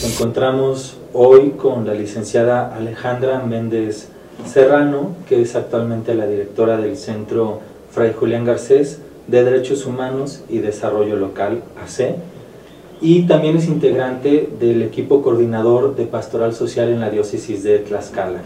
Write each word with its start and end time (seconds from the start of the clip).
Nos 0.00 0.12
encontramos 0.12 0.96
hoy 1.12 1.54
con 1.56 1.84
la 1.84 1.92
licenciada 1.92 2.72
Alejandra 2.72 3.40
Méndez 3.40 4.06
Serrano, 4.46 5.16
que 5.28 5.42
es 5.42 5.56
actualmente 5.56 6.14
la 6.14 6.28
directora 6.28 6.76
del 6.76 6.96
Centro 6.96 7.58
Fray 7.90 8.12
Julián 8.12 8.44
Garcés 8.44 9.00
de 9.26 9.42
Derechos 9.42 9.86
Humanos 9.86 10.44
y 10.48 10.58
Desarrollo 10.58 11.16
Local, 11.16 11.64
AC, 11.84 12.14
y 13.00 13.22
también 13.22 13.56
es 13.56 13.66
integrante 13.66 14.48
del 14.60 14.82
equipo 14.82 15.20
coordinador 15.20 15.96
de 15.96 16.06
Pastoral 16.06 16.54
Social 16.54 16.90
en 16.90 17.00
la 17.00 17.10
diócesis 17.10 17.64
de 17.64 17.80
Tlaxcala. 17.80 18.42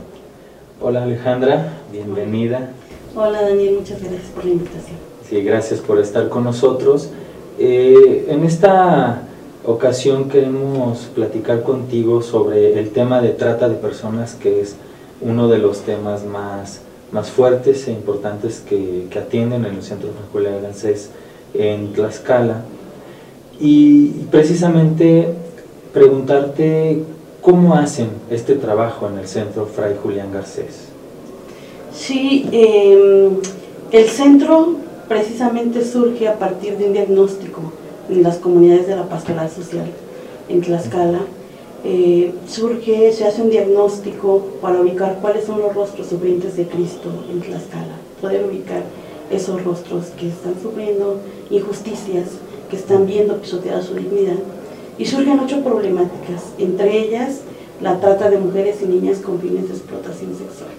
Hola 0.81 1.03
Alejandra, 1.03 1.81
bienvenida. 1.93 2.71
Hola 3.15 3.43
Daniel, 3.43 3.77
muchas 3.81 4.01
gracias 4.01 4.31
por 4.35 4.47
la 4.47 4.53
invitación. 4.53 4.97
Sí, 5.29 5.43
gracias 5.43 5.81
por 5.81 5.99
estar 5.99 6.31
con 6.31 6.45
nosotros. 6.45 7.11
Eh, 7.59 8.25
en 8.31 8.43
esta 8.45 9.29
ocasión 9.65 10.29
queremos 10.29 11.11
platicar 11.15 11.63
contigo 11.63 12.23
sobre 12.23 12.79
el 12.79 12.91
tema 12.91 13.21
de 13.21 13.31
trata 13.31 13.69
de 13.69 13.77
personas, 13.77 14.35
que 14.35 14.61
es 14.61 14.77
uno 15.21 15.49
de 15.49 15.59
los 15.59 15.81
temas 15.81 16.25
más, 16.25 16.81
más 17.13 17.31
fuertes 17.31 17.87
e 17.87 17.93
importantes 17.93 18.61
que, 18.61 19.09
atienden 19.17 19.65
en 19.65 19.77
el 19.77 19.83
Centro 19.83 20.11
Franco 20.11 20.49
Francés 20.61 21.11
en 21.55 21.93
Tlaxcala. 21.93 22.63
Y 23.61 24.09
precisamente 24.31 25.29
preguntarte 25.93 27.03
cómo 27.41 27.75
hacen 27.75 28.09
este 28.31 28.55
trabajo 28.55 29.09
en 29.09 29.19
el 29.19 29.29
Centro 29.29 29.67
Fray 29.67 29.97
Julián 30.03 30.33
Garcés. 30.33 30.89
Sí, 31.95 32.49
em, 32.51 33.37
el 33.93 34.09
centro 34.09 34.77
precisamente 35.07 35.85
surge 35.85 36.27
a 36.27 36.39
partir 36.39 36.79
de 36.79 36.87
un 36.87 36.95
diagnóstico 36.95 37.72
en 38.13 38.23
las 38.23 38.37
comunidades 38.37 38.87
de 38.87 38.97
la 38.97 39.09
pastoral 39.09 39.51
social 39.51 39.87
en 40.49 40.61
Tlaxcala. 40.61 41.21
Eh, 41.85 42.33
surge, 42.47 43.13
se 43.13 43.27
hace 43.27 43.43
un 43.43 43.51
diagnóstico 43.51 44.43
para 44.61 44.81
ubicar 44.81 45.19
cuáles 45.21 45.45
son 45.45 45.61
los 45.61 45.75
rostros 45.75 46.07
sufrientes 46.07 46.57
de 46.57 46.67
Cristo 46.67 47.11
en 47.31 47.41
Tlaxcala, 47.41 47.97
poder 48.21 48.45
ubicar 48.45 48.83
esos 49.31 49.65
rostros 49.65 50.07
que 50.19 50.29
están 50.29 50.55
sufriendo 50.63 51.19
injusticias, 51.51 52.29
que 52.71 52.77
están 52.77 53.07
viendo 53.07 53.39
pisoteada 53.39 53.83
su 53.83 53.95
dignidad. 53.95 54.39
Y 54.99 55.07
surgen 55.07 55.41
ocho 55.41 55.65
problemáticas, 55.65 56.53
entre 56.59 56.99
ellas 56.99 57.41
la 57.81 57.99
trata 57.99 58.31
de 58.31 58.39
mujeres 58.39 58.77
y 58.83 58.87
niñas 58.87 59.19
con 59.19 59.41
fines 59.41 59.69
de 59.69 59.75
explotación 59.75 60.37
sexual. 60.37 60.71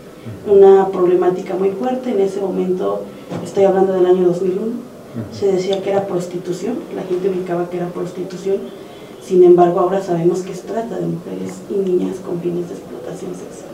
Una 0.47 0.87
problemática 0.87 1.55
muy 1.55 1.71
fuerte, 1.71 2.11
en 2.11 2.21
ese 2.21 2.39
momento 2.39 3.01
estoy 3.43 3.65
hablando 3.65 3.91
del 3.91 4.05
año 4.05 4.27
2001, 4.27 4.92
se 5.31 5.51
decía 5.51 5.81
que 5.81 5.91
era 5.91 6.07
prostitución, 6.07 6.77
la 6.95 7.03
gente 7.03 7.29
ubicaba 7.29 7.69
que 7.69 7.77
era 7.77 7.87
prostitución, 7.87 8.57
sin 9.23 9.43
embargo 9.43 9.79
ahora 9.79 10.01
sabemos 10.01 10.41
que 10.41 10.53
se 10.53 10.63
trata 10.63 10.97
de 10.99 11.05
mujeres 11.05 11.61
y 11.69 11.75
niñas 11.75 12.17
con 12.17 12.41
fines 12.41 12.67
de 12.69 12.75
explotación 12.75 13.31
sexual. 13.35 13.71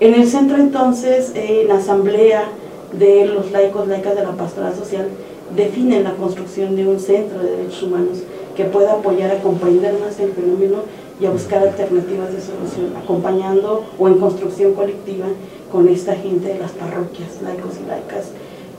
En 0.00 0.14
el 0.14 0.28
centro 0.28 0.58
entonces, 0.58 1.32
en 1.34 1.68
la 1.68 1.76
asamblea 1.76 2.44
de 2.92 3.26
los 3.26 3.50
laicos, 3.50 3.88
laicas 3.88 4.14
de 4.14 4.22
la 4.22 4.32
pastoral 4.32 4.74
social, 4.74 5.08
definen 5.56 6.04
la 6.04 6.14
construcción 6.14 6.76
de 6.76 6.86
un 6.86 7.00
centro 7.00 7.40
de 7.40 7.56
derechos 7.56 7.82
humanos 7.82 8.18
que 8.56 8.64
pueda 8.64 8.92
apoyar 8.92 9.30
a 9.30 9.40
comprender 9.40 9.98
más 9.98 10.18
el 10.20 10.32
fenómeno 10.32 10.78
y 11.20 11.26
a 11.26 11.30
buscar 11.30 11.62
alternativas 11.62 12.32
de 12.32 12.40
solución, 12.40 12.96
acompañando 12.96 13.84
o 13.98 14.08
en 14.08 14.18
construcción 14.18 14.74
colectiva 14.74 15.26
con 15.70 15.88
esta 15.88 16.14
gente 16.14 16.48
de 16.48 16.58
las 16.58 16.72
parroquias, 16.72 17.42
laicos 17.42 17.72
y 17.82 17.88
laicas, 17.88 18.26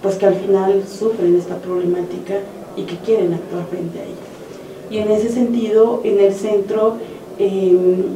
pues 0.01 0.15
que 0.15 0.25
al 0.25 0.35
final 0.35 0.83
sufren 0.87 1.35
esta 1.37 1.55
problemática 1.57 2.35
y 2.75 2.83
que 2.83 2.97
quieren 2.97 3.33
actuar 3.33 3.65
frente 3.67 3.99
a 3.99 4.03
ella. 4.03 4.29
Y 4.89 4.97
en 4.99 5.11
ese 5.11 5.29
sentido, 5.29 6.01
en 6.03 6.19
el 6.19 6.33
centro 6.33 6.97
em, 7.37 8.15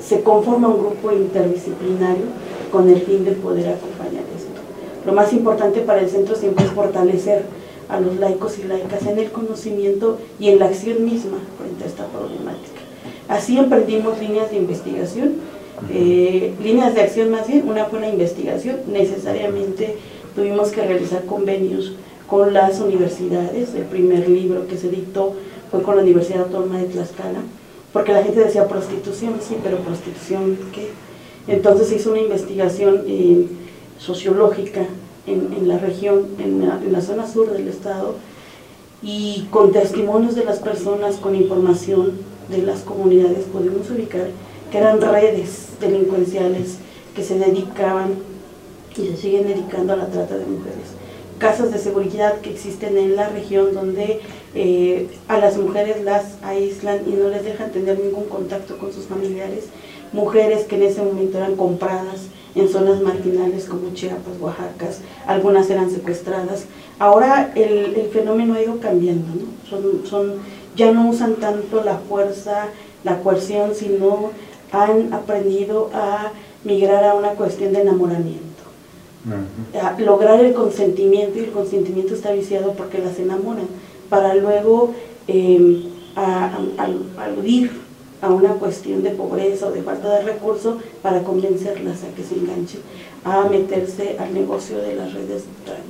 se 0.00 0.22
conforma 0.22 0.68
un 0.68 0.78
grupo 0.78 1.12
interdisciplinario 1.12 2.24
con 2.70 2.88
el 2.88 3.00
fin 3.00 3.24
de 3.24 3.32
poder 3.32 3.68
acompañar 3.68 4.24
esto. 4.36 4.60
Lo 5.06 5.12
más 5.12 5.32
importante 5.32 5.80
para 5.80 6.00
el 6.00 6.10
centro 6.10 6.34
siempre 6.34 6.64
es 6.64 6.72
fortalecer 6.72 7.44
a 7.88 8.00
los 8.00 8.16
laicos 8.16 8.58
y 8.58 8.64
laicas 8.64 9.06
en 9.06 9.18
el 9.18 9.30
conocimiento 9.30 10.18
y 10.40 10.48
en 10.50 10.58
la 10.58 10.66
acción 10.66 11.04
misma 11.04 11.38
frente 11.58 11.84
a 11.84 11.86
esta 11.86 12.06
problemática. 12.06 12.80
Así 13.28 13.58
emprendimos 13.58 14.18
líneas 14.18 14.50
de 14.50 14.56
investigación, 14.56 15.34
eh, 15.92 16.52
líneas 16.62 16.94
de 16.94 17.02
acción 17.02 17.30
más 17.30 17.46
bien, 17.46 17.68
una 17.68 17.84
fue 17.86 18.00
la 18.00 18.08
investigación, 18.08 18.76
necesariamente 18.88 19.96
tuvimos 20.36 20.68
que 20.68 20.86
realizar 20.86 21.24
convenios 21.24 21.94
con 22.28 22.52
las 22.52 22.78
universidades. 22.80 23.74
El 23.74 23.84
primer 23.84 24.28
libro 24.28 24.68
que 24.68 24.76
se 24.76 24.90
dictó 24.90 25.34
fue 25.70 25.82
con 25.82 25.96
la 25.96 26.02
Universidad 26.02 26.42
Autónoma 26.42 26.78
de 26.78 26.86
Tlaxcala, 26.86 27.40
porque 27.92 28.12
la 28.12 28.22
gente 28.22 28.40
decía 28.40 28.68
prostitución, 28.68 29.34
sí, 29.40 29.56
pero 29.64 29.78
prostitución, 29.78 30.58
¿qué? 30.72 30.90
Entonces 31.48 31.88
se 31.88 31.96
hizo 31.96 32.10
una 32.10 32.20
investigación 32.20 33.04
eh, 33.06 33.46
sociológica 33.98 34.82
en, 35.26 35.66
la 35.66 35.78
región, 35.78 36.26
en 36.38 36.62
en 36.62 36.92
la 36.92 37.00
zona 37.00 37.26
sur 37.26 37.50
del 37.50 37.66
estado, 37.66 38.14
y 39.02 39.46
con 39.50 39.72
testimonios 39.72 40.34
de 40.34 40.44
las 40.44 40.58
personas, 40.58 41.16
con 41.16 41.34
información 41.34 42.12
de 42.48 42.58
las 42.58 42.80
comunidades, 42.80 43.44
pudimos 43.52 43.90
ubicar 43.90 44.28
que 44.70 44.78
eran 44.78 45.00
redes 45.00 45.68
delincuenciales 45.80 46.78
que 47.14 47.22
se 47.22 47.38
dedicaban 47.38 48.14
y 48.98 49.08
se 49.08 49.16
siguen 49.16 49.46
dedicando 49.46 49.92
a 49.92 49.96
la 49.96 50.06
trata 50.06 50.36
de 50.36 50.46
mujeres. 50.46 50.94
Casas 51.38 51.70
de 51.70 51.78
seguridad 51.78 52.40
que 52.40 52.50
existen 52.50 52.96
en 52.96 53.14
la 53.14 53.28
región 53.28 53.74
donde 53.74 54.20
eh, 54.54 55.08
a 55.28 55.38
las 55.38 55.58
mujeres 55.58 56.02
las 56.02 56.42
aíslan 56.42 57.00
y 57.06 57.10
no 57.10 57.28
les 57.28 57.44
dejan 57.44 57.72
tener 57.72 57.98
ningún 57.98 58.24
contacto 58.24 58.78
con 58.78 58.92
sus 58.92 59.04
familiares. 59.04 59.64
Mujeres 60.12 60.64
que 60.64 60.76
en 60.76 60.84
ese 60.84 61.02
momento 61.02 61.36
eran 61.36 61.56
compradas 61.56 62.28
en 62.54 62.70
zonas 62.70 63.02
marginales 63.02 63.66
como 63.66 63.92
Chiapas, 63.92 64.40
Oaxaca, 64.40 64.88
algunas 65.26 65.68
eran 65.68 65.90
secuestradas. 65.90 66.64
Ahora 66.98 67.52
el, 67.54 68.08
fenómeno 68.10 68.54
ha 68.54 68.62
ido 68.62 68.80
cambiando, 68.80 69.26
¿no? 69.34 69.68
son, 69.68 70.06
son, 70.06 70.34
ya 70.74 70.90
no 70.90 71.10
usan 71.10 71.34
tanto 71.34 71.84
la 71.84 71.98
fuerza, 71.98 72.68
la 73.04 73.20
coerción, 73.20 73.74
sino 73.74 74.30
han 74.72 75.12
aprendido 75.12 75.90
a 75.92 76.32
migrar 76.64 77.04
a 77.04 77.14
una 77.14 77.30
cuestión 77.30 77.74
de 77.74 77.82
enamoramiento 77.82 78.55
lograr 79.98 80.44
el 80.44 80.54
consentimiento 80.54 81.38
y 81.38 81.44
el 81.44 81.50
consentimiento 81.50 82.14
está 82.14 82.32
viciado 82.32 82.72
porque 82.72 82.98
las 82.98 83.18
enamoran 83.18 83.66
para 84.08 84.34
luego 84.34 84.94
em, 85.26 85.84
aludir 87.16 87.70
a 88.22 88.30
una 88.30 88.54
cuestión 88.54 89.02
de 89.02 89.10
pobreza 89.10 89.66
o 89.66 89.72
de 89.72 89.82
falta 89.82 90.18
de 90.18 90.22
recursos 90.22 90.76
para 91.02 91.22
convencerlas 91.22 92.02
a 92.04 92.14
que 92.14 92.22
se 92.22 92.34
enganchen 92.34 92.80
a 93.24 93.44
meterse 93.48 94.16
al 94.18 94.32
negocio 94.32 94.78
de 94.78 94.94
las 94.94 95.12
redes 95.12 95.42
de 95.42 95.64
trata. 95.64 95.82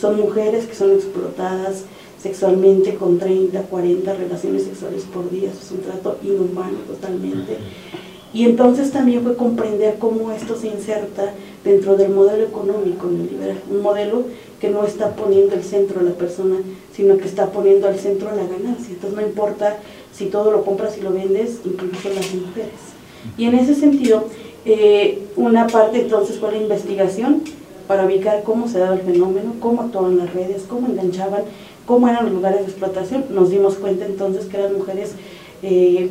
Son 0.00 0.18
mujeres 0.18 0.66
que 0.66 0.74
son 0.74 0.92
explotadas 0.92 1.84
sexualmente 2.20 2.96
con 2.96 3.18
30, 3.18 3.62
40 3.62 4.14
relaciones 4.14 4.64
sexuales 4.64 5.04
por 5.04 5.30
día, 5.30 5.50
es 5.50 5.70
un 5.70 5.80
trato 5.80 6.18
inhumano 6.22 6.78
totalmente. 6.88 7.58
Y 8.32 8.44
entonces 8.44 8.92
también 8.92 9.22
fue 9.22 9.36
comprender 9.36 9.96
cómo 9.98 10.30
esto 10.30 10.56
se 10.56 10.68
inserta 10.68 11.32
dentro 11.64 11.96
del 11.96 12.10
modelo 12.10 12.44
económico 12.44 13.06
neoliberal, 13.06 13.58
un 13.70 13.82
modelo 13.82 14.22
que 14.60 14.70
no 14.70 14.84
está 14.84 15.16
poniendo 15.16 15.54
el 15.54 15.64
centro 15.64 16.00
a 16.00 16.02
la 16.04 16.12
persona, 16.12 16.56
sino 16.94 17.16
que 17.16 17.24
está 17.24 17.46
poniendo 17.50 17.88
al 17.88 17.98
centro 17.98 18.28
la 18.30 18.44
ganancia. 18.44 18.94
Entonces 18.94 19.18
no 19.18 19.26
importa 19.26 19.78
si 20.12 20.26
todo 20.26 20.52
lo 20.52 20.64
compras 20.64 20.96
y 20.98 21.00
lo 21.00 21.12
vendes, 21.12 21.60
incluso 21.64 22.08
las 22.10 22.32
mujeres. 22.34 22.78
Y 23.36 23.46
en 23.46 23.54
ese 23.54 23.74
sentido, 23.74 24.24
eh, 24.64 25.26
una 25.36 25.66
parte 25.66 26.02
entonces 26.02 26.38
fue 26.38 26.52
la 26.52 26.58
investigación 26.58 27.42
para 27.88 28.06
ubicar 28.06 28.42
cómo 28.44 28.68
se 28.68 28.78
daba 28.78 28.94
el 28.94 29.00
fenómeno, 29.00 29.54
cómo 29.58 29.82
actuaban 29.82 30.18
las 30.18 30.32
redes, 30.32 30.64
cómo 30.68 30.86
enganchaban, 30.86 31.42
cómo 31.86 32.08
eran 32.08 32.26
los 32.26 32.34
lugares 32.34 32.60
de 32.60 32.66
explotación. 32.66 33.24
Nos 33.30 33.50
dimos 33.50 33.74
cuenta 33.76 34.06
entonces 34.06 34.44
que 34.46 34.58
eran 34.58 34.76
mujeres 34.76 35.12
eh, 35.62 36.10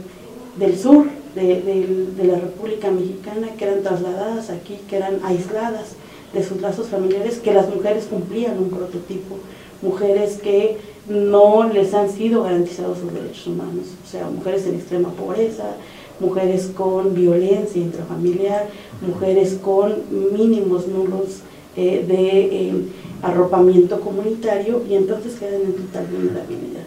del 0.58 0.78
sur, 0.78 1.06
de, 1.36 2.24
la 2.24 2.40
República 2.40 2.92
Mexicana 2.92 3.50
que 3.58 3.66
eran 3.66 3.84
trasladadas 3.84 4.50
aquí, 4.50 4.80
que 4.90 4.98
eran 4.98 5.20
aisladas 5.24 5.96
de 6.34 6.44
sus 6.44 6.62
lazos 6.62 6.88
familiares, 6.88 7.40
que 7.40 7.54
las 7.54 7.74
mujeres 7.74 8.06
cumplían 8.06 8.58
un 8.58 8.70
prototipo, 8.70 9.38
mujeres 9.82 10.38
que 10.38 10.78
no 11.08 11.68
les 11.70 11.94
han 11.94 12.10
sido 12.10 12.44
garantizados 12.44 13.00
sus 13.00 13.14
derechos 13.14 13.48
humanos, 13.48 13.86
o 14.06 14.10
sea, 14.10 14.30
mujeres 14.30 14.68
en 14.68 14.76
extrema 14.76 15.10
pobreza, 15.10 15.76
mujeres 16.20 16.72
con 16.76 17.16
violencia 17.16 17.82
intrafamiliar, 17.82 18.68
mujeres 19.02 19.58
con 19.64 19.96
mínimos 20.34 20.88
nulos 20.88 21.42
eh, 21.76 22.06
de 22.08 22.68
eh, 22.68 22.74
arropamiento 23.22 24.00
comunitario 24.00 24.84
y 24.90 24.96
entonces 24.96 25.36
quedan 25.36 25.62
en 25.62 25.74
total 25.74 26.08
vulnerabilidad. 26.08 26.84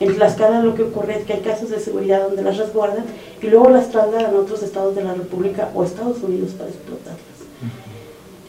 En 0.00 0.14
Tlaxcala 0.14 0.62
lo 0.62 0.74
que 0.74 0.84
ocurre 0.84 1.18
es 1.18 1.24
que 1.24 1.32
hay 1.32 1.40
casos 1.40 1.70
de 1.70 1.80
seguridad 1.80 2.22
donde 2.22 2.42
las 2.42 2.56
resguardan 2.56 3.04
y 3.42 3.46
luego 3.48 3.68
las 3.70 3.90
trasladan 3.90 4.34
a 4.34 4.38
otros 4.38 4.62
estados 4.62 4.94
de 4.94 5.02
la 5.02 5.14
República 5.14 5.70
o 5.74 5.82
Estados 5.82 6.22
Unidos 6.22 6.52
para 6.52 6.70
explotarlas. 6.70 7.18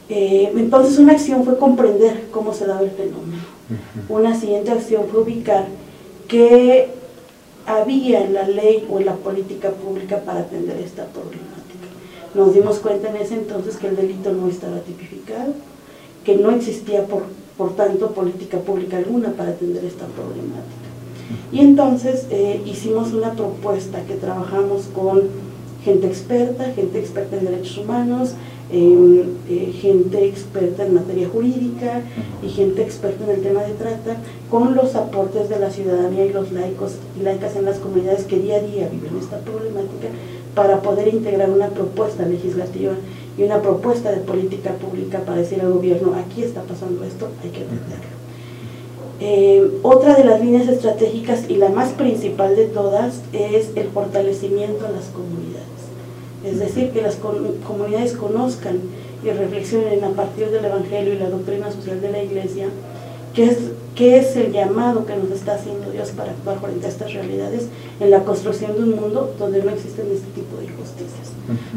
Eh, 0.10 0.51
entonces 0.56 0.98
una 0.98 1.13
acción 1.13 1.44
fue 1.44 1.57
comprender 1.57 2.28
cómo 2.31 2.54
se 2.54 2.66
daba 2.66 2.81
el 2.81 2.92
fenómeno. 2.92 3.44
Una 4.10 4.40
siguiente 4.40 4.72
acción 4.72 5.04
fue 5.12 5.22
ubicar 5.22 5.66
que 6.28 6.90
había 7.66 8.24
en 8.24 8.34
la 8.34 8.48
ley 8.48 8.88
o 8.90 9.00
en 9.00 9.06
la 9.06 9.16
política 9.16 9.69
pública 9.72 10.19
para 10.22 10.42
atender 10.42 10.78
esta 10.78 11.06
problemática. 11.06 11.50
Nos 12.34 12.54
dimos 12.54 12.80
cuenta 12.80 13.10
en 13.10 13.18
ese 13.18 13.36
entonces 13.36 13.78
que 13.78 13.88
el 13.88 13.96
delito 13.96 14.31
no 14.31 14.50
estaba 14.50 14.80
tipificado, 14.80 15.54
que 16.24 16.36
no 16.36 16.51
existía 16.51 17.06
por, 17.06 17.24
por 17.57 17.75
tanto 17.75 18.12
política 18.12 18.60
pública 18.60 18.98
alguna 18.98 19.31
para 19.31 19.51
atender 19.51 19.86
esta 19.86 20.06
problemática. 20.06 20.88
Y 21.52 21.60
entonces 21.60 22.28
eh, 22.30 22.62
hicimos 22.66 23.14
una 23.14 23.34
propuesta 23.34 24.02
que 24.04 24.16
trabajamos 24.16 24.84
con 24.94 25.22
gente 25.84 26.08
experta, 26.08 26.66
gente 26.72 27.00
experta 27.00 27.38
en 27.38 27.46
derechos 27.46 27.78
humanos, 27.78 28.34
em, 28.72 29.22
eh, 29.50 29.74
gente 29.81 30.26
experta 30.26 30.86
en 30.86 30.94
materia 30.94 31.28
jurídica 31.30 32.02
y 32.44 32.50
gente 32.50 32.84
experta 32.84 33.24
en 33.24 33.31
el 33.31 33.42
tema 33.42 33.64
de 33.64 33.74
trata, 33.74 34.18
con 34.50 34.76
los 34.76 34.96
aportes 34.96 35.50
de 35.50 35.60
la 35.60 35.72
ciudadanía 35.72 36.26
y 36.26 36.34
los 36.34 36.52
laicos 36.52 36.96
y 37.20 37.24
laicas 37.24 37.56
en 37.56 37.66
las 37.66 37.80
comunidades 37.80 38.25
que 38.25 38.38
día 38.38 38.58
a 38.58 38.62
día 38.62 38.90
viven 38.92 39.18
esta 39.20 39.40
problemática, 39.40 40.10
para 40.54 40.82
poder 40.82 41.08
integrar 41.08 41.50
una 41.50 41.70
propuesta 41.70 42.25
legislativa 42.25 42.94
y 43.38 43.44
una 43.44 43.62
propuesta 43.62 44.12
de 44.12 44.18
política 44.18 44.74
pública 44.74 45.20
para 45.20 45.38
decir 45.38 45.62
al 45.62 45.72
gobierno, 45.72 46.14
aquí 46.16 46.44
está 46.44 46.62
pasando 46.64 47.04
esto, 47.06 47.30
hay 47.42 47.50
que 47.52 47.62
atenderlo. 47.62 48.19
Eh, 49.21 49.80
otra 49.83 50.16
de 50.16 50.24
las 50.24 50.39
líneas 50.39 50.68
estratégicas 50.68 51.50
y 51.50 51.56
la 51.56 51.69
más 51.69 51.89
principal 51.89 52.56
de 52.56 52.66
todas 52.66 53.21
es 53.33 53.71
el 53.75 53.89
fortalecimiento 53.89 54.86
a 54.86 54.92
las 54.92 55.06
comunidades. 55.06 55.68
Es 56.45 56.60
decir, 56.60 56.92
que 56.92 57.01
las 57.01 57.18
comunidades 57.18 58.13
conozcan 58.13 58.80
y 59.24 59.30
reflexionen 59.30 60.04
a 60.06 60.12
partir 60.12 60.50
del 60.51 60.63
Evangelio 60.63 61.13
y 61.13 61.18
la 61.18 61.30
doctrina 61.30 61.69
social 61.71 62.00
de 62.00 62.12
la 62.12 62.24
Iglesia 62.24 62.68
qué 63.33 63.45
es, 63.45 63.57
qué 63.95 64.18
es 64.18 64.36
el 64.36 64.51
llamado 64.51 65.06
que 65.06 65.16
nos 65.16 65.31
está 65.31 65.56
haciendo 65.56 65.92
Dios 65.92 66.10
para 66.10 66.31
actuar 66.31 66.60
frente 66.60 66.86
a 66.86 66.89
estas 66.89 67.13
realidades 67.13 67.68
en 68.00 68.12
la 68.12 68.24
construcción 68.24 68.75
de 68.75 68.83
un 68.83 68.95
mundo 68.95 69.33
donde 69.38 69.63
no 69.63 69.72
existen 69.72 70.07
este 70.12 70.27
tipo 70.33 70.57
de 70.57 70.65
injusticias, 70.65 71.30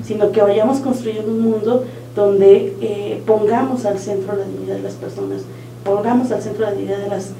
sino 0.05 0.33
que 0.33 0.43
vayamos 0.43 0.79
construyendo 0.79 1.31
un 1.31 1.41
mundo 1.41 1.85
donde 2.15 2.75
eh, 2.81 3.23
pongamos 3.27 3.85
al 3.85 3.99
centro 3.99 4.37
la 4.37 4.45
dignidad 4.45 4.77
de 4.77 4.83
las 4.83 4.95
personas, 4.95 5.43
pongamos 5.85 6.31
al 6.31 6.43
centro 6.43 6.65
la 6.65 6.73
dignidad 6.73 6.99
de 6.99 7.09
las, 7.09 7.31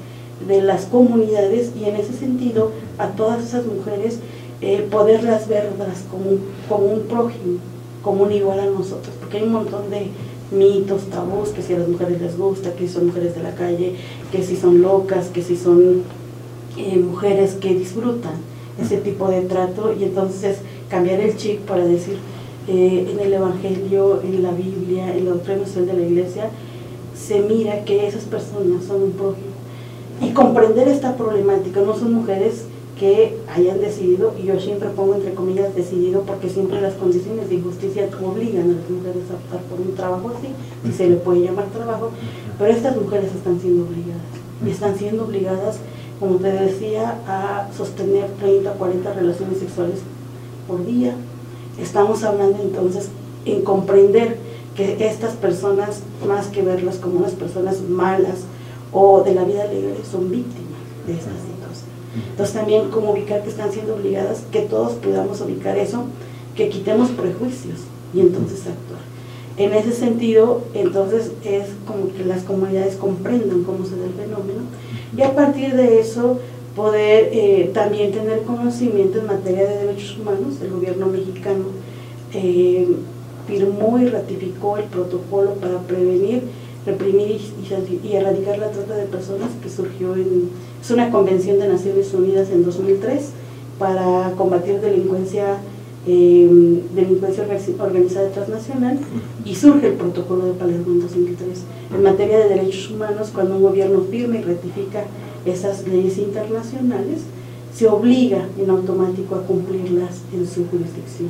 de 0.47 0.61
las 0.61 0.85
comunidades 0.85 1.71
y 1.79 1.85
en 1.85 1.95
ese 1.95 2.13
sentido 2.13 2.71
a 2.97 3.07
todas 3.09 3.43
esas 3.43 3.65
mujeres 3.65 4.19
eh, 4.61 4.87
poderlas 4.89 5.47
verlas 5.47 6.05
como, 6.09 6.37
como 6.69 6.93
un 6.93 7.01
prójimo, 7.01 7.59
como 8.01 8.23
un 8.23 8.31
igual 8.31 8.59
a 8.59 8.65
nosotros, 8.65 9.13
porque 9.19 9.37
hay 9.37 9.43
un 9.43 9.53
montón 9.53 9.89
de 9.89 10.07
mitos, 10.51 11.09
tabús, 11.09 11.49
que 11.49 11.61
si 11.61 11.73
a 11.73 11.79
las 11.79 11.87
mujeres 11.87 12.21
les 12.21 12.37
gusta, 12.37 12.73
que 12.73 12.87
si 12.87 12.93
son 12.93 13.07
mujeres 13.07 13.35
de 13.35 13.43
la 13.43 13.55
calle, 13.55 13.95
que 14.31 14.43
si 14.43 14.55
son 14.55 14.81
locas, 14.81 15.27
que 15.27 15.41
si 15.41 15.57
son 15.57 16.03
eh, 16.77 16.97
mujeres 16.97 17.55
que 17.55 17.73
disfrutan 17.73 18.33
ese 18.81 18.97
tipo 18.97 19.27
de 19.29 19.41
trato 19.41 19.93
y 19.93 20.03
entonces 20.03 20.57
cambiar 20.89 21.19
el 21.19 21.35
chip 21.37 21.59
para 21.61 21.85
decir 21.85 22.17
eh, 22.67 23.07
en 23.11 23.19
el 23.19 23.33
Evangelio, 23.33 24.21
en 24.23 24.41
la 24.41 24.51
Biblia, 24.51 25.15
en 25.15 25.25
la 25.25 25.31
doctrina 25.31 25.63
de 25.63 25.93
la 25.93 26.05
Iglesia, 26.05 26.49
se 27.25 27.39
mira 27.39 27.85
que 27.85 28.07
esas 28.07 28.23
personas 28.23 28.83
son 28.85 29.03
un 29.03 29.11
prójimo. 29.11 29.53
Y 30.21 30.31
comprender 30.31 30.87
esta 30.87 31.15
problemática, 31.15 31.81
no 31.81 31.95
son 31.95 32.13
mujeres 32.13 32.65
que 32.99 33.37
hayan 33.53 33.79
decidido, 33.79 34.33
y 34.41 34.45
yo 34.45 34.59
siempre 34.59 34.89
pongo 34.89 35.15
entre 35.15 35.33
comillas 35.33 35.75
decidido 35.75 36.21
porque 36.21 36.49
siempre 36.49 36.79
las 36.79 36.93
condiciones 36.93 37.49
de 37.49 37.55
injusticia 37.55 38.07
obligan 38.23 38.69
a 38.69 38.73
las 38.73 38.89
mujeres 38.89 39.23
a 39.31 39.35
optar 39.35 39.61
por 39.69 39.81
un 39.81 39.95
trabajo 39.95 40.31
así, 40.37 40.49
si 40.85 40.93
se 40.93 41.09
le 41.09 41.15
puede 41.15 41.41
llamar 41.41 41.65
trabajo, 41.67 42.11
pero 42.59 42.71
estas 42.71 42.95
mujeres 42.95 43.33
están 43.33 43.59
siendo 43.59 43.85
obligadas, 43.85 44.21
y 44.65 44.69
están 44.69 44.97
siendo 44.97 45.25
obligadas, 45.25 45.77
como 46.19 46.35
te 46.35 46.51
decía, 46.51 47.17
a 47.27 47.69
sostener 47.75 48.29
30, 48.39 48.73
40 48.73 49.13
relaciones 49.13 49.57
sexuales 49.57 49.99
por 50.67 50.85
día. 50.85 51.15
Estamos 51.81 52.23
hablando 52.23 52.59
entonces 52.61 53.09
en 53.45 53.63
comprender 53.63 54.37
que 54.75 55.05
estas 55.07 55.33
personas, 55.35 56.01
más 56.27 56.47
que 56.47 56.61
verlas 56.61 56.97
como 56.97 57.19
unas 57.19 57.33
personas 57.33 57.81
malas 57.81 58.45
o 58.91 59.23
de 59.23 59.35
la 59.35 59.43
vida 59.43 59.65
libre, 59.65 59.95
son 60.09 60.31
víctimas 60.31 60.81
de 61.07 61.13
estas 61.13 61.33
situación. 61.33 61.89
Entonces 62.31 62.55
también 62.55 62.89
como 62.89 63.11
ubicar 63.11 63.43
que 63.43 63.49
están 63.49 63.71
siendo 63.71 63.95
obligadas, 63.95 64.43
que 64.51 64.61
todos 64.61 64.93
podamos 64.93 65.41
ubicar 65.41 65.77
eso, 65.77 66.05
que 66.55 66.69
quitemos 66.69 67.09
prejuicios 67.11 67.79
y 68.13 68.21
entonces 68.21 68.59
actuar. 68.59 69.01
En 69.55 69.73
ese 69.73 69.91
sentido, 69.91 70.61
entonces 70.73 71.31
es 71.43 71.65
como 71.85 72.11
que 72.13 72.25
las 72.25 72.43
comunidades 72.43 72.95
comprendan 72.95 73.63
cómo 73.63 73.85
se 73.85 73.95
da 73.97 74.05
el 74.05 74.13
fenómeno 74.13 74.61
y 75.15 75.21
a 75.21 75.35
partir 75.35 75.75
de 75.75 75.99
eso 75.99 76.39
poder 76.75 77.29
eh, 77.31 77.69
también 77.71 78.11
tener 78.11 78.41
conocimiento 78.43 79.19
en 79.19 79.27
materia 79.27 79.69
de 79.69 79.85
derechos 79.85 80.17
humanos. 80.17 80.55
El 80.61 80.71
gobierno 80.71 81.05
mexicano 81.05 81.65
eh, 82.33 82.87
firmó 83.47 83.99
y 83.99 84.07
ratificó 84.07 84.77
el 84.77 84.85
protocolo 84.85 85.53
para 85.55 85.79
prevenir, 85.79 86.43
reprimir 86.85 87.39
y, 88.01 88.13
erradicar 88.13 88.57
la 88.57 88.71
trata 88.71 88.95
de 88.95 89.05
personas 89.05 89.49
que 89.61 89.69
surgió 89.69 90.15
en, 90.15 90.49
es 90.81 90.91
una 90.91 91.11
convención 91.11 91.59
de 91.59 91.67
Naciones 91.67 92.13
Unidas 92.13 92.49
en 92.49 92.63
2003 92.63 93.29
para 93.79 94.31
combatir 94.37 94.79
delincuencia, 94.81 95.57
em, 96.05 96.81
delincuencia 96.93 97.45
organizada 97.79 98.29
transnacional 98.29 98.99
y 99.45 99.55
surge 99.55 99.87
el 99.87 99.93
protocolo 99.93 100.45
de 100.45 100.53
Palermo 100.53 100.91
en 100.91 101.01
2003. 101.01 101.63
En 101.95 102.03
materia 102.03 102.39
de 102.39 102.49
derechos 102.49 102.91
humanos, 102.91 103.31
cuando 103.33 103.55
un 103.55 103.63
gobierno 103.63 104.01
firma 104.09 104.37
y 104.37 104.41
ratifica 104.41 105.05
esas 105.45 105.87
leyes 105.87 106.17
internacionales, 106.17 107.21
se 107.73 107.87
obliga 107.87 108.47
en 108.57 108.69
automático 108.69 109.35
a 109.35 109.43
cumplirlas 109.43 110.21
en 110.33 110.45
su 110.45 110.67
jurisdicción 110.67 111.29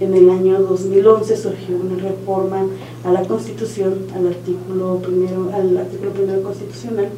en 0.00 0.14
el 0.14 0.30
año 0.30 0.58
2011 0.60 1.36
surgió 1.36 1.76
una 1.76 2.02
reforma 2.02 2.66
a 3.04 3.12
la 3.12 3.22
Constitución, 3.22 4.06
al 4.14 4.28
artículo 4.28 4.96
primero, 4.96 5.50
al 5.54 5.76
artículo 5.76 6.10
primero 6.12 6.42
constitucional, 6.42 7.08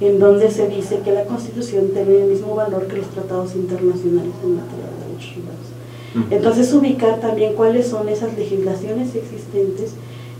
en 0.00 0.20
donde 0.20 0.48
se 0.50 0.68
dice 0.68 1.00
que 1.04 1.10
la 1.10 1.24
Constitución 1.24 1.90
tiene 1.92 2.22
el 2.22 2.30
mismo 2.30 2.54
valor 2.54 2.86
que 2.86 2.98
los 2.98 3.08
tratados 3.08 3.56
internacionales 3.56 4.32
en 4.44 4.54
materia 4.54 4.86
de 4.86 5.08
derechos 5.08 5.36
humanos. 5.36 6.30
Entonces 6.30 6.72
ubicar 6.72 7.20
también 7.20 7.54
cuáles 7.54 7.88
son 7.88 8.08
esas 8.08 8.36
legislaciones 8.38 9.14
existentes 9.16 9.92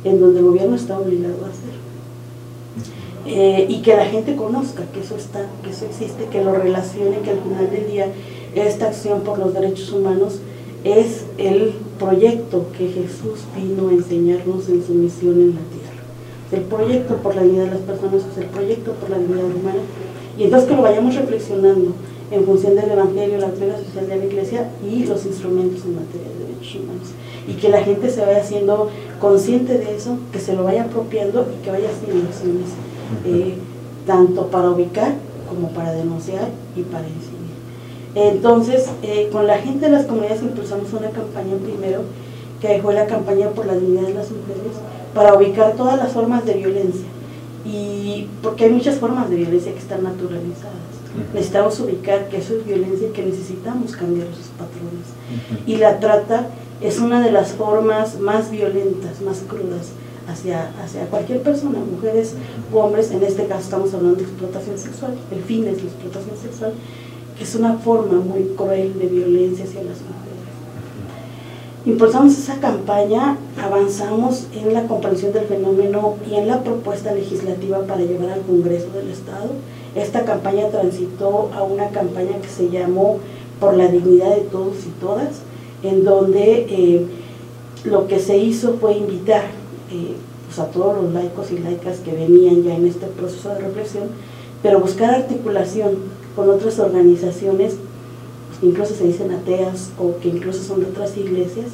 en 0.04 0.20
donde 0.20 0.38
el 0.38 0.46
gobierno 0.46 0.76
está 0.76 0.98
obligado 0.98 1.44
a 1.44 1.48
hacer. 1.48 1.78
Eh, 3.26 3.66
y 3.68 3.82
que 3.82 3.94
la 3.94 4.06
gente 4.06 4.36
conozca 4.36 4.84
que 4.92 5.00
eso 5.00 5.16
está, 5.16 5.46
que 5.62 5.70
eso 5.70 5.84
existe, 5.84 6.26
que 6.30 6.42
lo 6.42 6.54
relacione, 6.54 7.18
que 7.18 7.30
al 7.30 7.40
final 7.40 7.70
del 7.70 7.90
día 7.90 8.06
esta 8.54 8.86
acción 8.86 9.20
por 9.22 9.38
los 9.38 9.52
derechos 9.52 9.92
humanos 9.92 10.40
es 10.84 11.24
el 11.38 11.74
proyecto 11.98 12.66
que 12.76 12.88
Jesús 12.88 13.40
vino 13.56 13.88
a 13.88 13.92
enseñarnos 13.92 14.68
en 14.68 14.84
su 14.84 14.94
misión 14.94 15.34
en 15.34 15.54
la 15.54 15.60
tierra. 15.72 15.88
El 16.52 16.62
proyecto 16.62 17.16
por 17.16 17.34
la 17.34 17.42
dignidad 17.42 17.66
de 17.66 17.70
las 17.72 17.80
personas 17.80 18.22
es 18.30 18.38
el 18.38 18.46
proyecto 18.46 18.92
por 18.92 19.10
la 19.10 19.18
dignidad 19.18 19.44
humana. 19.44 19.80
Y 20.38 20.44
entonces 20.44 20.68
que 20.68 20.76
lo 20.76 20.82
vayamos 20.82 21.14
reflexionando 21.14 21.92
en 22.30 22.44
función 22.44 22.76
del 22.76 22.90
Evangelio, 22.90 23.38
la 23.38 23.48
doctrina 23.48 23.76
social 23.76 24.08
de 24.08 24.16
la 24.16 24.24
Iglesia 24.24 24.70
y 24.88 25.04
los 25.04 25.26
instrumentos 25.26 25.84
en 25.84 25.96
materia 25.96 26.28
de 26.28 26.46
derechos 26.46 26.76
humanos. 26.76 27.08
Y 27.46 27.54
que 27.54 27.68
la 27.68 27.82
gente 27.82 28.10
se 28.10 28.24
vaya 28.24 28.44
siendo 28.44 28.88
consciente 29.20 29.78
de 29.78 29.96
eso, 29.96 30.18
que 30.32 30.38
se 30.38 30.54
lo 30.54 30.64
vaya 30.64 30.84
apropiando 30.84 31.46
y 31.52 31.64
que 31.64 31.70
vaya 31.70 31.88
haciendo 31.90 32.28
acciones, 32.28 32.68
eh, 33.24 33.54
tanto 34.06 34.46
para 34.46 34.70
ubicar 34.70 35.14
como 35.48 35.70
para 35.70 35.92
denunciar 35.92 36.48
y 36.76 36.82
para 36.82 37.06
enseñar. 37.06 37.47
Entonces, 38.14 38.86
eh, 39.02 39.28
con 39.30 39.46
la 39.46 39.58
gente 39.58 39.86
de 39.86 39.92
las 39.92 40.06
comunidades 40.06 40.42
impulsamos 40.42 40.92
una 40.92 41.10
campaña 41.10 41.56
primero, 41.62 42.02
que 42.60 42.80
fue 42.82 42.94
la 42.94 43.06
campaña 43.06 43.50
por 43.50 43.66
la 43.66 43.74
dignidad 43.74 44.08
de 44.08 44.14
las 44.14 44.30
mujeres, 44.30 44.72
para 45.14 45.34
ubicar 45.34 45.74
todas 45.74 45.96
las 45.98 46.12
formas 46.12 46.44
de 46.44 46.54
violencia. 46.54 47.06
Y 47.64 48.28
porque 48.42 48.64
hay 48.64 48.70
muchas 48.70 48.96
formas 48.96 49.30
de 49.30 49.36
violencia 49.36 49.72
que 49.72 49.78
están 49.78 50.02
naturalizadas. 50.02 50.88
Necesitamos 51.34 51.78
ubicar 51.80 52.28
que 52.28 52.38
eso 52.38 52.54
es 52.54 52.64
violencia 52.64 53.08
y 53.08 53.12
que 53.12 53.24
necesitamos 53.24 53.96
cambiar 53.96 54.26
esos 54.28 54.48
patrones. 54.56 55.66
Y 55.66 55.76
la 55.76 56.00
trata 56.00 56.48
es 56.80 56.98
una 56.98 57.20
de 57.20 57.32
las 57.32 57.52
formas 57.52 58.18
más 58.20 58.50
violentas, 58.50 59.20
más 59.20 59.40
crudas 59.48 59.92
hacia, 60.28 60.70
hacia 60.82 61.06
cualquier 61.06 61.42
persona, 61.42 61.78
mujeres 61.78 62.34
u 62.72 62.78
hombres, 62.78 63.10
en 63.10 63.22
este 63.22 63.46
caso 63.46 63.62
estamos 63.62 63.94
hablando 63.94 64.18
de 64.18 64.24
explotación 64.24 64.78
sexual, 64.78 65.14
el 65.32 65.42
fin 65.42 65.66
es 65.66 65.82
la 65.82 65.88
explotación 65.88 66.36
sexual, 66.36 66.72
es 67.40 67.54
una 67.54 67.74
forma 67.74 68.18
muy 68.20 68.54
cruel 68.56 68.98
de 68.98 69.06
violencia 69.06 69.64
hacia 69.64 69.82
las 69.82 69.98
mujeres. 70.00 70.18
Impulsamos 71.86 72.36
esa 72.36 72.56
campaña, 72.56 73.38
avanzamos 73.62 74.48
en 74.52 74.74
la 74.74 74.86
comprensión 74.86 75.32
del 75.32 75.46
fenómeno 75.46 76.16
y 76.28 76.34
en 76.34 76.48
la 76.48 76.62
propuesta 76.62 77.14
legislativa 77.14 77.78
para 77.86 78.02
llevar 78.02 78.30
al 78.30 78.42
Congreso 78.42 78.90
del 78.90 79.08
Estado. 79.08 79.50
Esta 79.94 80.24
campaña 80.24 80.68
transitó 80.68 81.50
a 81.54 81.62
una 81.62 81.88
campaña 81.88 82.40
que 82.42 82.48
se 82.48 82.68
llamó 82.68 83.18
Por 83.60 83.76
la 83.76 83.88
dignidad 83.88 84.36
de 84.36 84.42
todos 84.42 84.76
y 84.86 85.00
todas, 85.00 85.40
en 85.82 86.04
donde 86.04 86.66
eh, 86.68 87.06
lo 87.84 88.06
que 88.06 88.18
se 88.18 88.36
hizo 88.36 88.74
fue 88.74 88.96
invitar 88.96 89.44
eh, 89.90 90.14
pues, 90.46 90.58
a 90.58 90.66
todos 90.70 91.02
los 91.02 91.12
laicos 91.12 91.50
y 91.50 91.58
laicas 91.58 91.98
que 92.00 92.12
venían 92.12 92.62
ya 92.62 92.74
en 92.74 92.86
este 92.86 93.06
proceso 93.06 93.48
de 93.50 93.60
reflexión, 93.60 94.08
pero 94.62 94.80
buscar 94.80 95.14
articulación 95.14 95.96
con 96.38 96.48
otras 96.50 96.78
organizaciones, 96.78 97.74
incluso 98.62 98.94
se 98.94 99.08
dicen 99.08 99.32
ateas 99.32 99.90
o 99.98 100.20
que 100.20 100.28
incluso 100.28 100.62
son 100.62 100.78
de 100.78 100.86
otras 100.86 101.16
iglesias, 101.16 101.66